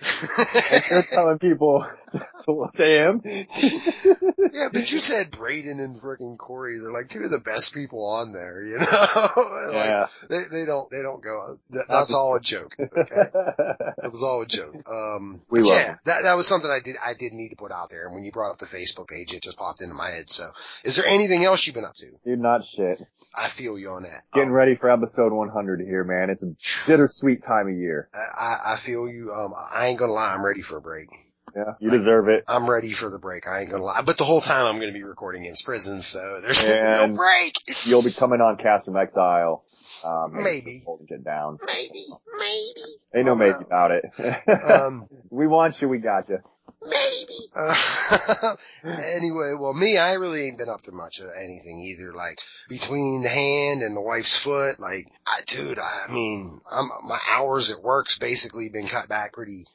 [0.71, 3.21] and you're telling people that's him.
[3.25, 6.79] yeah, but you said Braden and freaking Corey.
[6.79, 9.73] They're like two of the best people on there, you know?
[9.73, 10.07] like, yeah.
[10.29, 12.77] They, they don't, they don't go, that, that's all a joke.
[12.79, 12.91] Okay.
[12.95, 14.89] it was all a joke.
[14.89, 17.91] Um, we yeah, that, that was something I did, I did need to put out
[17.91, 18.07] there.
[18.07, 20.29] And when you brought up the Facebook page, it just popped into my head.
[20.31, 20.51] So
[20.85, 22.11] is there anything else you've been up to?
[22.25, 23.01] Dude, not shit.
[23.35, 24.23] I feel you on that.
[24.33, 26.31] Getting um, ready for episode 100 here, man.
[26.31, 26.55] It's a
[26.87, 28.09] bittersweet time of year.
[28.15, 29.33] I, I feel you.
[29.33, 30.33] Um, I ain't gonna lie.
[30.33, 31.09] I'm ready for a break.
[31.57, 32.43] Yeah, you deserve it.
[32.49, 33.47] I'm ready for the break.
[33.47, 34.03] I ain't gonna lie.
[34.05, 37.53] But the whole time I'm gonna be recording in prison, so there's and no break.
[37.85, 39.65] you'll be coming on Cast from Exile.
[40.05, 40.83] Um, maybe.
[40.85, 41.59] Holding it down.
[41.65, 42.07] Maybe.
[42.37, 42.97] Maybe.
[43.15, 44.05] Ain't no maybe about it.
[44.49, 46.41] um, we want you, we got you.
[46.83, 47.39] Maybe.
[47.55, 52.13] Uh, anyway, well, me, I really ain't been up to much of anything either.
[52.13, 57.19] Like between the hand and the wife's foot, like, I, dude, I mean, I'm, my
[57.31, 59.67] hours at work's basically been cut back pretty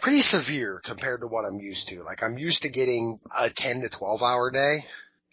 [0.00, 2.02] pretty severe compared to what I'm used to.
[2.02, 4.78] Like I'm used to getting a 10 to 12 hour day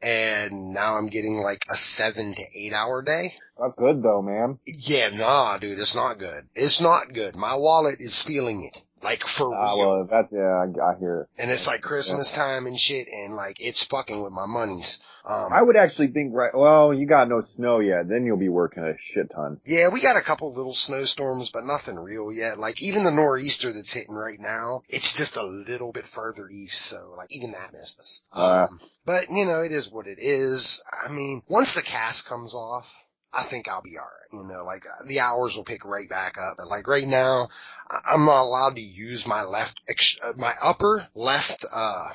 [0.02, 3.36] and now I'm getting like a 7 to 8 hour day.
[3.60, 4.60] That's good though, man.
[4.66, 6.48] Yeah, nah, dude, it's not good.
[6.56, 7.36] It's not good.
[7.36, 8.84] My wallet is feeling it.
[9.04, 9.78] Like for uh, real.
[9.78, 11.42] Well, that's yeah, I, I hear it.
[11.42, 12.44] And it's like Christmas yeah.
[12.44, 15.02] time and shit, and like it's fucking with my monies.
[15.24, 16.54] Um, I would actually think right.
[16.54, 19.60] Well, you got no snow yet, then you'll be working a shit ton.
[19.66, 22.58] Yeah, we got a couple little snowstorms, but nothing real yet.
[22.58, 26.82] Like even the nor'easter that's hitting right now, it's just a little bit further east,
[26.82, 28.26] so like even that missed us.
[28.32, 30.84] Uh, um, but you know, it is what it is.
[30.92, 34.12] I mean, once the cast comes off, I think I'll be alright.
[34.34, 36.58] You know, like uh, the hours will pick right back up.
[36.58, 37.50] But like right now,
[37.90, 42.10] I'm not allowed to use my left, uh, my upper left, uh,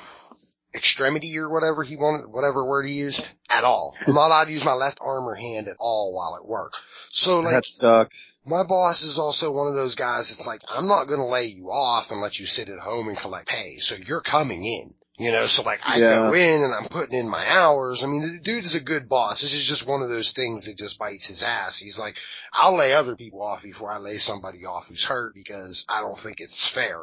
[0.75, 3.95] extremity or whatever he wanted, whatever word he used at all.
[4.05, 6.73] I'm not allowed to use my left arm or hand at all while at work.
[7.09, 8.39] So like, that sucks.
[8.45, 10.31] My boss is also one of those guys.
[10.31, 13.07] It's like, I'm not going to lay you off and let you sit at home
[13.07, 13.77] and collect pay.
[13.77, 14.93] So you're coming in.
[15.17, 16.15] You know, so like I yeah.
[16.15, 18.03] go in and I'm putting in my hours.
[18.03, 19.41] I mean, the dude is a good boss.
[19.41, 21.79] This is just one of those things that just bites his ass.
[21.79, 22.19] He's like,
[22.53, 26.19] I'll lay other people off before I lay somebody off who's hurt because I don't
[26.19, 26.99] think it's fair,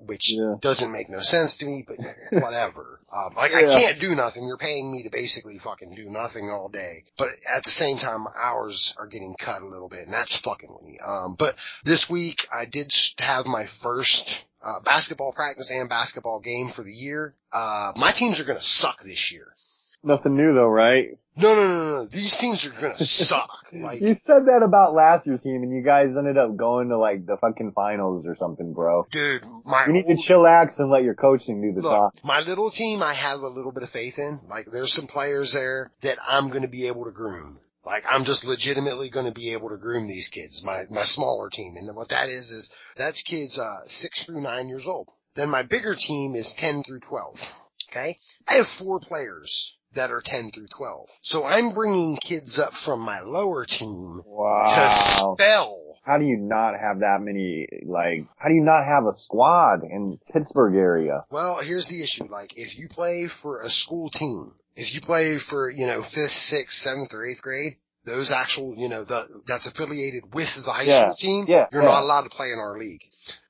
[0.00, 0.56] which yeah.
[0.60, 1.98] doesn't make no sense to me, but
[2.30, 3.00] whatever.
[3.10, 3.58] Um, like yeah.
[3.58, 4.46] I can't do nothing.
[4.46, 7.04] You're paying me to basically fucking do nothing all day.
[7.16, 10.36] But at the same time, my hours are getting cut a little bit and that's
[10.36, 10.98] fucking me.
[10.98, 16.68] Um, but this week I did have my first uh, basketball practice and basketball game
[16.68, 17.34] for the year.
[17.52, 19.46] Uh, my teams are going to suck this year.
[20.02, 21.10] Nothing new though, right?
[21.36, 22.04] No, no, no, no.
[22.06, 23.50] These teams are gonna suck.
[23.72, 26.96] Like, You said that about last year's team and you guys ended up going to
[26.98, 29.06] like the fucking finals or something, bro.
[29.12, 32.14] dude, my You need to old- chillax and let your coaching do the Look, talk.
[32.24, 34.40] my little team, I have a little bit of faith in.
[34.48, 37.60] Like, there's some players there that I'm going to be able to groom.
[37.84, 41.50] Like, I'm just legitimately going to be able to groom these kids, my, my smaller
[41.50, 41.76] team.
[41.76, 45.08] And what that is, is that's kids, uh, six through nine years old.
[45.34, 47.54] Then my bigger team is 10 through 12.
[47.90, 48.16] Okay.
[48.48, 51.08] I have four players that are 10 through 12.
[51.22, 55.34] So I'm bringing kids up from my lower team to Wow.
[55.34, 59.12] spell How do you not have that many, like, how do you not have a
[59.12, 61.24] squad in Pittsburgh area?
[61.30, 62.28] Well, here's the issue.
[62.30, 66.30] Like, if you play for a school team, if you play for, you know, fifth,
[66.30, 70.84] sixth, seventh, or eighth grade, those actual, you know, the, that's affiliated with the high
[70.84, 71.88] Yeah, school team, yeah, you're yeah.
[71.88, 73.02] not allowed to play in our league.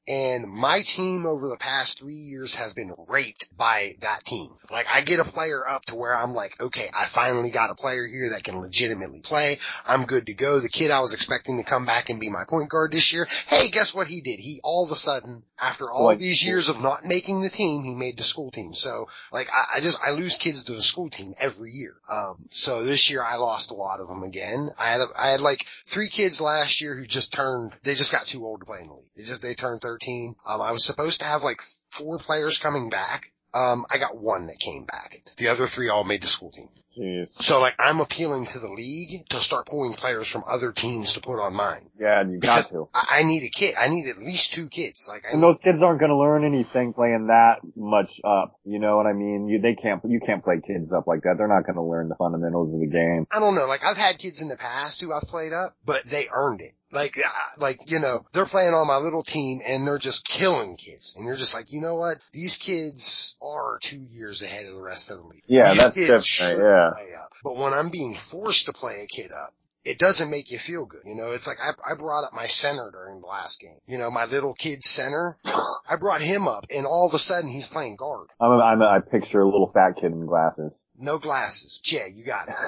[0.09, 4.49] And my team over the past three years has been raped by that team.
[4.71, 7.75] Like I get a player up to where I'm like, okay, I finally got a
[7.75, 9.59] player here that can legitimately play.
[9.87, 10.61] I'm good to go.
[10.61, 13.27] The kid I was expecting to come back and be my point guard this year.
[13.49, 14.41] Hey, guess what he did?
[14.41, 17.85] He all of a sudden, after all Like- these years of not making the team,
[17.85, 18.73] he made the school team.
[18.73, 21.95] So like I, I just, I lose kids to the school team every year.
[22.09, 24.71] Um, so this year I lost a lot of them again.
[24.79, 28.13] I had, a, I had like three kids last year who just turned, they just
[28.13, 29.05] got too old to play in the league.
[29.17, 30.35] They just, they turned 13.
[30.47, 33.33] Um, I was supposed to have like four players coming back.
[33.55, 35.23] Um, I got one that came back.
[35.37, 36.69] The other three all made the school team.
[36.99, 37.29] Jeez.
[37.43, 41.21] So like I'm appealing to the league to start pulling players from other teams to
[41.21, 41.89] put on mine.
[41.99, 42.89] Yeah, you got to.
[42.93, 43.75] I, I need a kid.
[43.79, 45.09] I need at least two kids.
[45.09, 48.59] Like I And those kids aren't going to learn anything playing that much up.
[48.65, 49.49] You know what I mean?
[49.49, 51.37] You, they can't, you can't play kids up like that.
[51.39, 53.27] They're not going to learn the fundamentals of the game.
[53.31, 53.67] I don't know.
[53.67, 56.73] Like I've had kids in the past who I've played up, but they earned it.
[56.91, 57.19] Like,
[57.59, 61.17] like, you know, they're playing on my little team and they're just killing kids.
[61.17, 62.19] And you're just like, you know what?
[62.33, 65.43] These kids are two years ahead of the rest of the league.
[65.47, 66.91] Yeah, These that's different, yeah.
[66.95, 67.33] Play up.
[67.45, 70.85] But when I'm being forced to play a kid up, it doesn't make you feel
[70.85, 71.03] good.
[71.07, 73.79] You know, it's like I, I brought up my center during the last game.
[73.87, 75.39] You know, my little kid center.
[75.45, 78.29] I brought him up and all of a sudden he's playing guard.
[78.41, 80.85] I'm, a, I'm a, I picture a little fat kid in glasses.
[81.01, 81.79] No glasses.
[81.79, 82.55] Jay, you got it.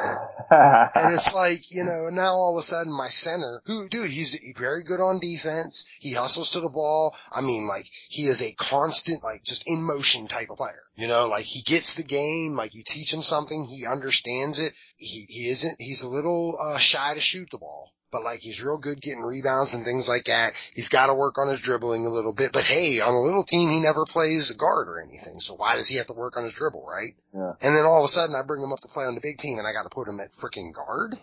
[0.52, 4.36] And it's like, you know, now all of a sudden my center, who, dude, he's
[4.56, 5.84] very good on defense.
[6.00, 7.14] He hustles to the ball.
[7.30, 10.82] I mean, like, he is a constant, like, just in motion type of player.
[10.96, 14.72] You know, like, he gets the game, like, you teach him something, he understands it.
[14.96, 17.92] He, he isn't, he's a little, uh, shy to shoot the ball.
[18.10, 20.70] But like he's real good getting rebounds and things like that.
[20.74, 22.52] He's got to work on his dribbling a little bit.
[22.52, 25.40] But hey, on a little team, he never plays a guard or anything.
[25.40, 27.14] So why does he have to work on his dribble, right?
[27.34, 27.52] Yeah.
[27.62, 29.38] And then all of a sudden I bring him up to play on the big
[29.38, 31.18] team and I got to put him at freaking guard.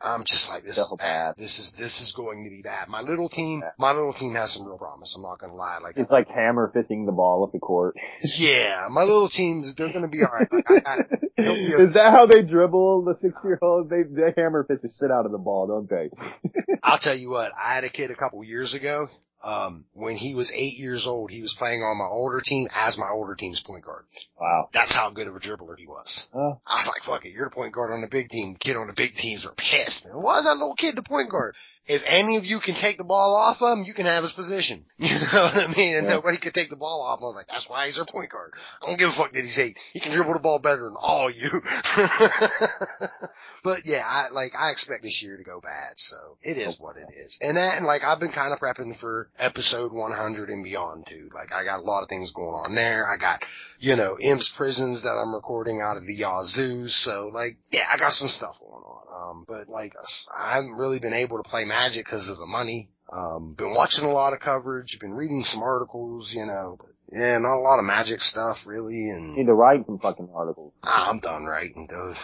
[0.00, 1.30] I'm just like, this is So bad.
[1.30, 1.36] bad.
[1.36, 2.88] This is, this is going to be bad.
[2.88, 5.16] My little team, my little team has some real promise.
[5.16, 5.78] I'm not going to lie.
[5.82, 7.96] Like, It's like hammer fisting the ball up the court.
[8.38, 10.52] yeah, my little teams, they're going to be alright.
[10.52, 10.96] Like, I, I,
[11.36, 13.90] he'll be a- Is that how they dribble the six year olds?
[13.90, 16.10] They, they hammer fist the shit out of the ball, don't they?
[16.82, 19.08] I'll tell you what, I had a kid a couple years ago.
[19.42, 22.98] Um, when he was eight years old, he was playing on my older team as
[22.98, 24.04] my older team's point guard.
[24.40, 24.68] Wow.
[24.72, 26.28] That's how good of a dribbler he was.
[26.34, 26.60] Oh.
[26.66, 28.56] I was like, fuck it, you're the point guard on the big team.
[28.56, 30.06] Kid on the big teams are pissed.
[30.06, 31.54] And why is that little kid the point guard?
[31.88, 34.84] If any of you can take the ball off him, you can have his position.
[34.98, 35.94] You know what I mean?
[35.96, 36.14] And Yeah.
[36.14, 37.24] nobody can take the ball off him.
[37.24, 38.52] I was like, that's why he's our point guard.
[38.82, 39.78] I don't give a fuck that he's eight.
[39.92, 41.48] He can dribble the ball better than all you.
[43.64, 45.98] but yeah, I, like, I expect this year to go bad.
[45.98, 47.38] So it is what it is.
[47.40, 51.30] And that, and like, I've been kind of prepping for episode 100 and beyond too.
[51.34, 53.08] Like, I got a lot of things going on there.
[53.10, 53.44] I got,
[53.78, 56.88] you know, Imps prisons that I'm recording out of the Yazoo.
[56.88, 58.98] So like, yeah, I got some stuff going on.
[59.10, 59.94] Um, but like,
[60.36, 62.88] I haven't really been able to play Magic because of the money.
[63.10, 67.38] Um, been watching a lot of coverage, been reading some articles, you know, but yeah,
[67.38, 69.08] not a lot of Magic stuff really.
[69.08, 70.74] And Need to write some fucking articles.
[70.82, 72.16] I'm done writing, dude.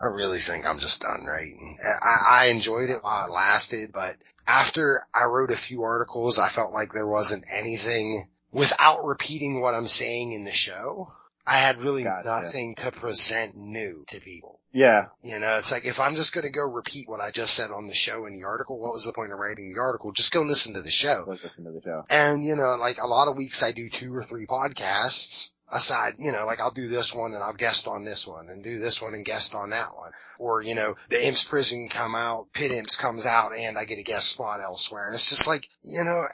[0.00, 1.78] I really think I'm just done writing.
[1.84, 6.48] I, I enjoyed it while it lasted, but after I wrote a few articles, I
[6.48, 11.12] felt like there wasn't anything without repeating what I'm saying in the show.
[11.46, 12.26] I had really Gotcha.
[12.26, 14.60] nothing to present new to people.
[14.72, 15.06] Yeah.
[15.22, 17.70] You know, it's like if I'm just going to go repeat what I just said
[17.70, 20.12] on the show in the article, what was the point of writing the article?
[20.12, 21.24] Just go listen to the show.
[21.26, 22.04] Let's listen to the show.
[22.10, 26.14] And, you know, like a lot of weeks I do two or three podcasts aside,
[26.18, 28.78] you know, like I'll do this one and I'll guest on this one and do
[28.78, 30.12] this one and guest on that one.
[30.38, 33.98] Or, you know, the Imps prison come out, Pitt Imps comes out and I get
[33.98, 35.06] a guest spot elsewhere.
[35.06, 36.24] And it's just like, you know,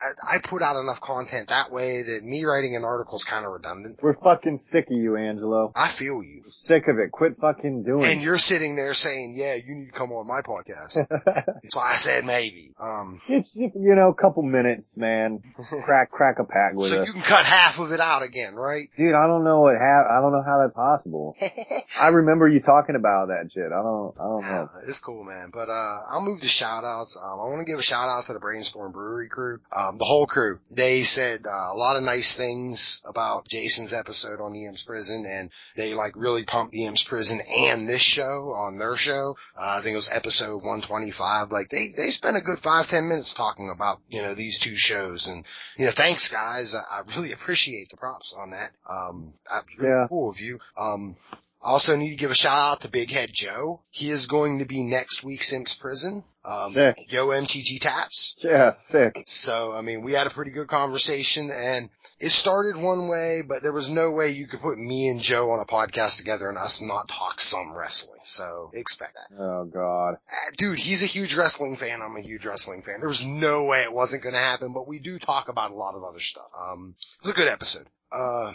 [0.00, 3.44] I, I, put out enough content that way that me writing an article is kind
[3.44, 3.98] of redundant.
[4.00, 5.72] We're fucking sick of you, Angelo.
[5.74, 6.42] I feel you.
[6.46, 7.10] Sick of it.
[7.10, 10.42] Quit fucking doing And you're sitting there saying, yeah, you need to come on my
[10.42, 11.06] podcast.
[11.68, 12.72] So I said maybe.
[12.80, 15.40] Um, it's, you know, a couple minutes, man.
[15.84, 17.06] Crack, crack a pack with so us.
[17.06, 18.69] you can cut half of it out again, right?
[18.70, 18.88] Right?
[18.96, 21.34] Dude, I don't know what hap- I don't know how that's possible.
[22.00, 23.66] I remember you talking about that shit.
[23.66, 24.48] I don't, I don't know.
[24.48, 25.50] Yeah, it's cool, man.
[25.52, 27.20] But, uh, I'll move to shout outs.
[27.20, 29.58] Um, I want to give a shout out to the Brainstorm Brewery crew.
[29.76, 30.60] Um, the whole crew.
[30.70, 35.50] They said, uh, a lot of nice things about Jason's episode on Imps Prison and
[35.74, 39.36] they like really pumped Imps Prison and this show on their show.
[39.58, 41.50] Uh, I think it was episode 125.
[41.50, 44.76] Like they, they spent a good five, ten minutes talking about, you know, these two
[44.76, 45.44] shows and,
[45.76, 46.76] you know, thanks guys.
[46.76, 48.59] I, I really appreciate the props on that.
[48.88, 50.06] Um, that's really Yeah.
[50.08, 50.58] cool of you.
[50.76, 51.14] Um,
[51.62, 53.82] also need to give a shout out to Big Head Joe.
[53.90, 56.24] He is going to be next week Simps Prison.
[56.42, 56.96] Um, Sick.
[57.12, 58.34] Yo MTG Taps.
[58.38, 59.24] Yeah, sick.
[59.26, 63.62] So, I mean, we had a pretty good conversation and it started one way, but
[63.62, 66.56] there was no way you could put me and Joe on a podcast together and
[66.56, 68.20] us not talk some wrestling.
[68.24, 69.36] So expect that.
[69.38, 70.14] Oh god.
[70.14, 72.00] Uh, Dude, he's a huge wrestling fan.
[72.00, 73.00] I'm a huge wrestling fan.
[73.00, 75.74] There was no way it wasn't going to happen, but we do talk about a
[75.74, 76.48] lot of other stuff.
[76.58, 77.86] Um, it was a good episode.
[78.12, 78.52] Uh,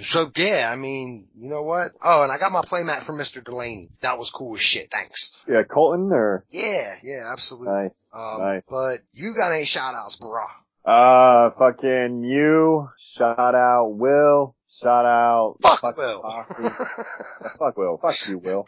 [0.00, 1.92] so yeah, I mean, you know what?
[2.02, 3.44] Oh, and I got my playmat from Mr.
[3.44, 3.90] Delaney.
[4.00, 4.90] That was cool as shit.
[4.90, 5.32] Thanks.
[5.48, 6.44] Yeah, Colton or?
[6.50, 7.72] Yeah, yeah, absolutely.
[7.72, 8.10] Nice.
[8.12, 8.66] Um, nice.
[8.68, 10.48] but you got any shout outs, brah?
[10.84, 12.88] Uh, fucking you.
[13.16, 14.56] Shout out Will.
[14.80, 15.56] Shout out.
[15.62, 16.22] Fuck fucking Will.
[17.58, 17.96] Fuck Will.
[17.98, 18.66] Fuck you, Will.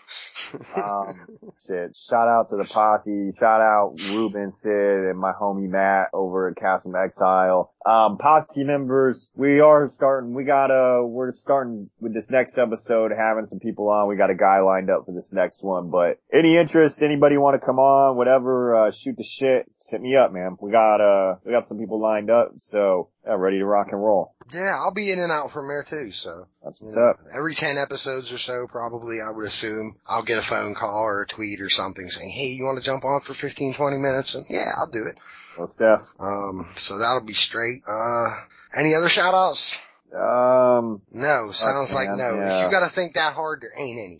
[0.76, 1.26] Um,
[1.66, 1.96] shit.
[1.96, 3.32] Shout out to the posse.
[3.38, 7.72] Shout out Ruben, Sid, and my homie Matt over at Castle Exile.
[7.84, 13.12] Um, posse members, we are starting, we got a, we're starting with this next episode,
[13.16, 14.08] having some people on.
[14.08, 17.60] We got a guy lined up for this next one, but any interest, anybody want
[17.60, 20.56] to come on, whatever, uh, shoot the shit, hit me up, man.
[20.60, 24.02] We got, uh, we got some people lined up, so, yeah, ready to rock and
[24.02, 24.34] roll.
[24.52, 26.46] yeah, I'll be in and out from there too, so.
[26.62, 27.20] That's what's up.
[27.36, 31.22] Every 10 episodes or so, probably, I would assume, I'll get a phone call or
[31.22, 34.34] a tweet or something saying, hey, you want to jump on for 15, 20 minutes?
[34.34, 35.18] And yeah, I'll do it.
[35.58, 36.02] Well, Steph.
[36.20, 37.82] Um, so that'll be straight.
[37.88, 38.36] Uh,
[38.74, 39.80] any other shout outs?
[40.14, 42.40] Um, No, sounds like man, no.
[42.40, 44.18] If you gotta think that hard, there ain't any.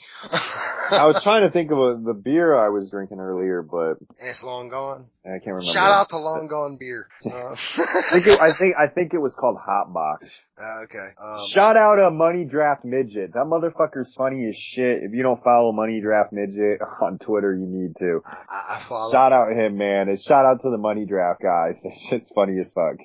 [0.90, 4.44] I was trying to think of a, the beer I was drinking earlier, but it's
[4.44, 5.06] long gone.
[5.24, 5.64] I can't remember.
[5.64, 7.08] Shout out to Long Gone Beer.
[7.26, 10.48] Uh, I think it, I think I think it was called Hot Box.
[10.84, 11.08] okay.
[11.20, 13.32] Um, Shout out to Money Draft Midget.
[13.34, 15.02] That motherfucker's funny as shit.
[15.02, 18.22] If you don't follow Money Draft Midget on Twitter, you need to.
[18.24, 19.10] I, I follow.
[19.10, 20.08] Shout out him, man.
[20.08, 21.82] And shout out to the Money Draft guys.
[21.82, 22.96] That shit's funny as fuck.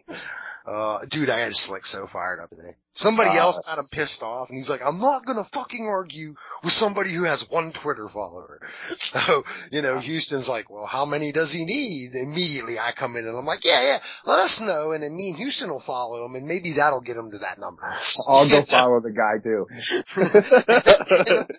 [0.66, 2.76] Uh, dude, I had Slick so fired up today.
[2.93, 6.35] Somebody Uh, else got him pissed off, and he's like, "I'm not gonna fucking argue
[6.61, 8.59] with somebody who has one Twitter follower."
[8.97, 13.26] So, you know, Houston's like, "Well, how many does he need?" Immediately, I come in
[13.27, 16.26] and I'm like, "Yeah, yeah, let us know," and then me and Houston will follow
[16.26, 17.84] him, and maybe that'll get him to that number.
[18.30, 19.68] I'll go follow the guy too.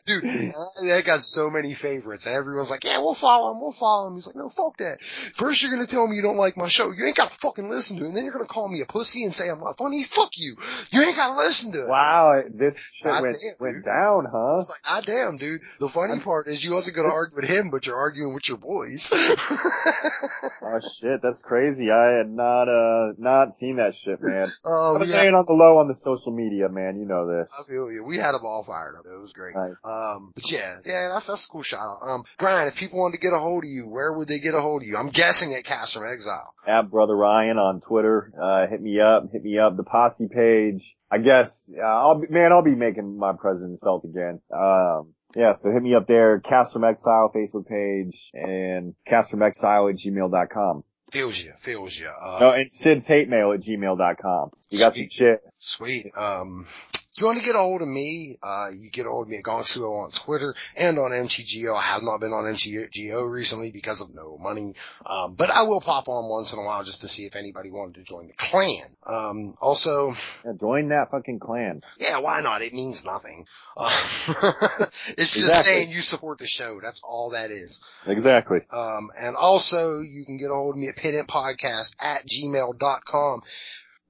[0.05, 0.55] Dude,
[0.85, 4.17] that got so many favorites, and everyone's like, "Yeah, we'll follow him, we'll follow him."
[4.17, 5.01] He's like, "No, fuck that.
[5.03, 6.91] First, you're gonna tell me you don't like my show.
[6.91, 9.25] You ain't gotta fucking listen to it, and then you're gonna call me a pussy
[9.25, 10.05] and say I'm not funny.
[10.05, 10.57] Fuck you.
[10.91, 14.57] You ain't gotta listen to it." Wow, this shit God went damn, went down, huh?
[14.59, 15.61] It's like, ah damn, dude.
[15.81, 18.59] The funny part is you wasn't gonna argue with him, but you're arguing with your
[18.59, 19.13] boys.
[20.65, 21.91] Oh shit, that's crazy.
[21.91, 24.51] I had not uh not seen that shit, man.
[24.65, 26.99] oh, had, staying on the low on the social media, man.
[26.99, 27.53] You know this.
[27.59, 28.05] I feel you.
[28.05, 29.05] We had them all fired up.
[29.05, 29.55] It was great.
[29.55, 29.75] Nice.
[29.85, 31.99] Um, but yeah, yeah, that's, that's a cool shout out.
[32.03, 34.55] Um, Brian, if people wanted to get a hold of you, where would they get
[34.55, 34.97] a hold of you?
[34.97, 36.55] I'm guessing at Cast from Exile.
[36.67, 38.33] At brother Ryan on Twitter.
[38.41, 39.31] Uh, hit me up.
[39.33, 39.77] Hit me up.
[39.77, 40.97] The posse page.
[41.13, 41.71] I guess.
[41.77, 42.53] Uh, I'll be, man.
[42.53, 44.41] I'll be making my presence felt again.
[44.53, 45.13] Um.
[45.35, 50.85] Yeah, so hit me up there, Cast from Exile Facebook page, and castfromexile at gmail.com.
[51.11, 52.09] Feels you, feels you.
[52.09, 54.51] Uh, No, and Sid's hate mail at gmail.com.
[54.69, 55.41] You got some shit.
[55.59, 56.11] Sweet.
[56.19, 56.67] Um,
[57.15, 59.31] if you want to get a hold of me, uh, you get a hold of
[59.31, 61.77] me at Gongsuo on Twitter and on MTGO.
[61.77, 64.75] I have not been on MTGO recently because of no money.
[65.05, 67.71] Um, but I will pop on once in a while just to see if anybody
[67.71, 68.97] wanted to join the clan.
[69.07, 70.15] Um, also,
[70.45, 71.83] Yeah, join that fucking clan.
[71.99, 72.63] yeah, why not?
[72.63, 73.47] It means nothing.
[73.77, 73.91] Uh,
[74.29, 75.73] it's just Exactly.
[75.73, 76.81] saying you support the show.
[76.81, 77.85] That's all that is.
[78.07, 78.61] Exactly.
[78.71, 83.43] Um, and also you can get a hold of me at pitintpodcast at gmail.com.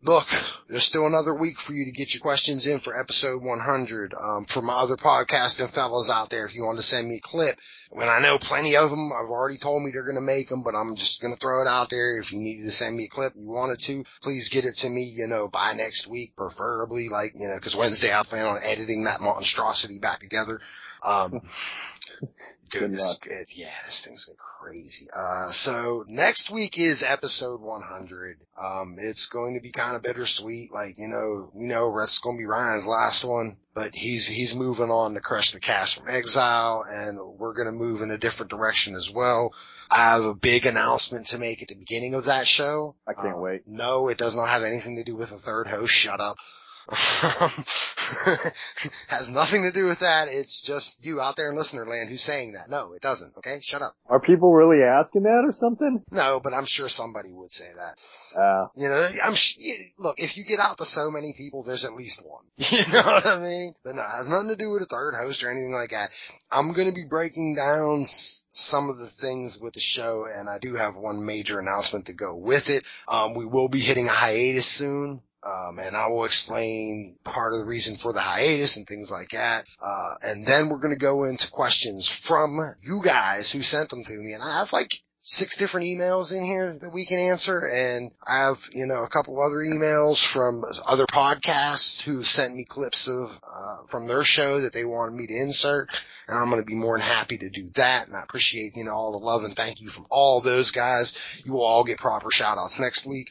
[0.05, 0.27] Look,
[0.69, 4.15] there's still another week for you to get your questions in for episode 100.
[4.21, 7.21] Um, for my other podcasting fellows out there, if you want to send me a
[7.21, 7.57] clip,
[7.89, 10.65] when I know plenty of them, I've already told me they're going to make them,
[10.65, 12.19] but I'm just going to throw it out there.
[12.19, 14.91] If you needed to send me a clip, you wanted to, please get it to
[14.91, 18.59] me, you know, by next week, preferably, like, you know, cause Wednesday I plan on
[18.61, 20.61] editing that monstrosity back together.
[21.05, 21.43] Um,
[22.73, 23.31] dude, this, luck.
[23.33, 25.07] it, yeah, this thing's been crazy.
[25.15, 28.39] Uh, so next week is episode 100.
[28.61, 30.73] Um, it's going to be kind of bittersweet.
[30.73, 34.55] Like, you know, you know, that's going to be Ryan's last one, but he's, he's
[34.57, 38.19] moving on to crush the cast from exile and we're going to move in a
[38.19, 39.53] different direction as well.
[39.91, 42.95] I have a big announcement to make at the beginning of that show.
[43.07, 43.63] I can't Um, wait.
[43.67, 45.93] No, it does not have anything to do with a third host.
[45.93, 46.37] Shut up.
[49.09, 50.29] Has nothing to do with that.
[50.29, 52.69] It's just you out there in listener land who's saying that.
[52.71, 53.37] No, it doesn't.
[53.39, 53.95] Okay, shut up.
[54.07, 56.03] Are people really asking that or something?
[56.11, 58.41] No, but I'm sure somebody would say that.
[58.41, 59.59] Uh, You know, I'm sh-
[59.99, 60.19] look.
[60.21, 62.45] If you get out to so many people, there's at least one.
[62.59, 63.75] You know what I mean?
[63.85, 66.11] But no, it has nothing to do with a third host or anything like that.
[66.51, 70.49] I'm going to be breaking down s- some of the things with the show, and
[70.49, 72.85] I do have one major announcement to go with it.
[73.09, 75.21] Um, we will be hitting a hiatus soon.
[75.45, 79.31] Um, and I will explain part of the reason for the hiatus and things like
[79.31, 79.65] that.
[79.83, 84.05] Uh, and then we're going to go into questions from you guys who sent them
[84.05, 84.35] to me.
[84.35, 87.59] And I have like six different emails in here that we can answer.
[87.59, 92.65] And I have, you know, a couple other emails from other podcasts who sent me
[92.65, 95.91] clips of, uh, from their show that they wanted me to insert.
[96.29, 98.07] And I'm going to be more than happy to do that.
[98.07, 101.41] And I appreciate, you know, all the love and thank you from all those guys.
[101.45, 103.29] You will all get proper shout outs next week.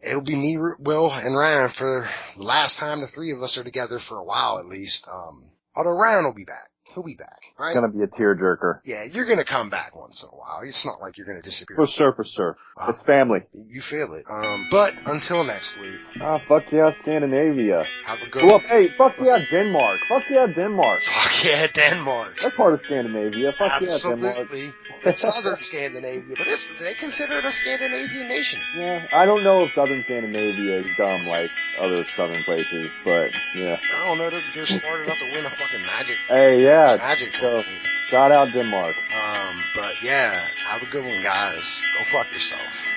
[0.00, 3.64] It'll be me, Will, and Ryan for the last time the three of us are
[3.64, 5.08] together for a while at least.
[5.08, 6.70] Um, although Ryan will be back.
[6.94, 7.68] He'll be back, right?
[7.68, 8.80] it's gonna be a tearjerker.
[8.82, 10.60] Yeah, you're gonna come back once in a while.
[10.64, 11.76] It's not like you're gonna disappear.
[11.76, 12.56] For sure, for sure.
[12.80, 13.42] Uh, It's family.
[13.52, 14.24] you feel it.
[14.28, 17.84] Um, but until next week, Ah, fuck yeah, Scandinavia.
[18.06, 20.00] have a good Well, hey, fuck yeah, Denmark.
[20.08, 21.02] Fuck yeah, Denmark.
[21.02, 22.38] Fuck yeah, Denmark.
[22.42, 23.52] That's part of Scandinavia.
[23.52, 24.48] Fuck yeah, Denmark.
[25.04, 28.60] Southern Scandinavia, but it's, they consider it a Scandinavian nation.
[28.76, 33.78] Yeah, I don't know if southern Scandinavia is dumb like other southern places, but yeah.
[33.94, 36.96] I don't know, they're, they're smart enough to win a fucking magic, Hey, yeah.
[36.98, 37.62] magic So,
[38.06, 38.96] shout out Denmark.
[39.14, 40.34] Um, but yeah,
[40.66, 41.82] have a good one, guys.
[41.96, 42.94] Go fuck yourself.